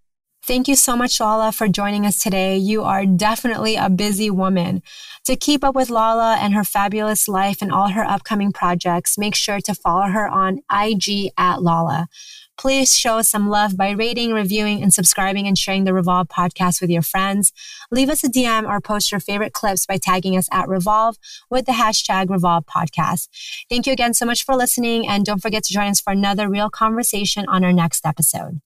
Thank 0.49 0.67
you 0.67 0.77
so 0.77 0.97
much, 0.97 1.21
Lala, 1.21 1.53
for 1.53 1.69
joining 1.69 2.07
us 2.07 2.23
today. 2.23 2.57
You 2.57 2.83
are 2.83 3.05
definitely 3.05 3.77
a 3.77 3.91
busy 3.91 4.31
woman. 4.31 4.83
To 5.27 5.37
keep 5.37 5.63
up 5.63 5.75
with 5.75 5.91
Lala 5.91 6.39
and 6.41 6.55
her 6.55 6.65
fabulous 6.65 7.29
life 7.29 7.61
and 7.61 7.71
all 7.71 7.89
her 7.89 8.03
upcoming 8.03 8.51
projects, 8.51 9.19
make 9.19 9.35
sure 9.35 9.61
to 9.61 9.75
follow 9.75 10.07
her 10.07 10.27
on 10.27 10.61
IG 10.73 11.33
at 11.37 11.61
Lala. 11.61 12.09
Please 12.57 12.97
show 12.97 13.19
us 13.19 13.29
some 13.29 13.51
love 13.51 13.77
by 13.77 13.91
rating, 13.91 14.33
reviewing, 14.33 14.83
and 14.83 14.95
subscribing 14.95 15.47
and 15.47 15.59
sharing 15.59 15.85
the 15.85 15.93
Revolve 15.93 16.29
podcast 16.29 16.81
with 16.81 16.89
your 16.89 17.03
friends. 17.03 17.53
Leave 17.91 18.09
us 18.09 18.25
a 18.25 18.31
DM 18.31 18.67
or 18.67 18.81
post 18.81 19.13
your 19.13 19.21
favorite 19.21 19.53
clips 19.53 19.85
by 19.85 19.99
tagging 19.99 20.35
us 20.35 20.49
at 20.51 20.67
Revolve 20.67 21.19
with 21.51 21.67
the 21.67 21.73
hashtag 21.73 22.31
Revolve 22.31 22.65
podcast. 22.65 23.29
Thank 23.69 23.87
you 23.87 23.93
again 23.93 24.15
so 24.15 24.25
much 24.25 24.47
for 24.47 24.57
listening. 24.57 25.07
And 25.07 25.27
don't 25.27 25.43
forget 25.43 25.65
to 25.65 25.75
join 25.75 25.89
us 25.89 26.01
for 26.01 26.15
another 26.15 26.49
real 26.49 26.71
conversation 26.71 27.45
on 27.49 27.65
our 27.65 27.73
next 27.75 28.07
episode. 28.07 28.63